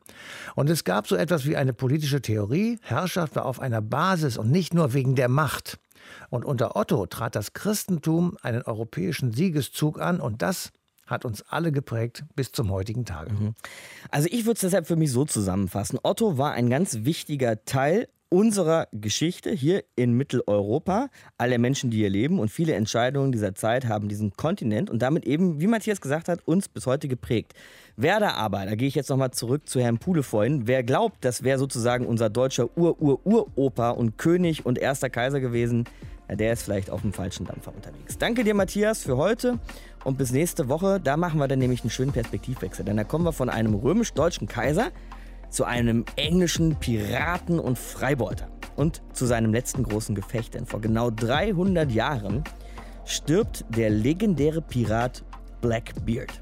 [0.55, 4.51] Und es gab so etwas wie eine politische Theorie, Herrschaft war auf einer Basis und
[4.51, 5.79] nicht nur wegen der Macht.
[6.31, 10.71] Und unter Otto trat das Christentum einen europäischen Siegeszug an und das
[11.07, 13.33] hat uns alle geprägt bis zum heutigen Tage.
[13.33, 13.55] Mhm.
[14.11, 15.99] Also ich würde es deshalb für mich so zusammenfassen.
[16.03, 21.09] Otto war ein ganz wichtiger Teil unserer Geschichte hier in Mitteleuropa,
[21.39, 25.25] alle Menschen, die hier leben und viele Entscheidungen dieser Zeit haben diesen Kontinent und damit
[25.25, 27.53] eben, wie Matthias gesagt hat, uns bis heute geprägt.
[27.97, 31.25] Wer da aber, da gehe ich jetzt nochmal zurück zu Herrn Puhle vorhin, wer glaubt,
[31.25, 35.85] das wäre sozusagen unser deutscher Ur-Ur-Uropa und König und erster Kaiser gewesen,
[36.29, 38.19] der ist vielleicht auf dem falschen Dampfer unterwegs.
[38.19, 39.61] Danke dir, Matthias, für heute
[40.03, 40.99] und bis nächste Woche.
[40.99, 44.49] Da machen wir dann nämlich einen schönen Perspektivwechsel, denn da kommen wir von einem römisch-deutschen
[44.49, 44.91] Kaiser
[45.55, 50.55] zu einem englischen Piraten und Freibeuter und zu seinem letzten großen Gefecht.
[50.55, 52.43] Denn vor genau 300 Jahren
[53.05, 55.25] stirbt der legendäre Pirat
[55.61, 56.41] Blackbeard.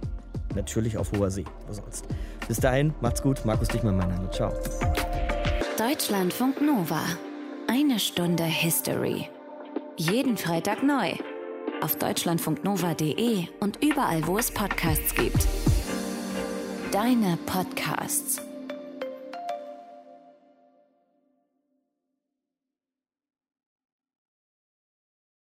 [0.54, 2.06] Natürlich auf hoher See, wo sonst.
[2.48, 3.44] Bis dahin, macht's gut.
[3.44, 4.30] Markus Dichmann, mein Name.
[4.30, 4.52] Ciao.
[5.78, 7.02] Deutschlandfunk Nova.
[7.68, 9.28] Eine Stunde History.
[9.96, 11.12] Jeden Freitag neu.
[11.82, 15.46] Auf deutschlandfunknova.de und überall, wo es Podcasts gibt.
[16.92, 18.51] Deine Podcasts.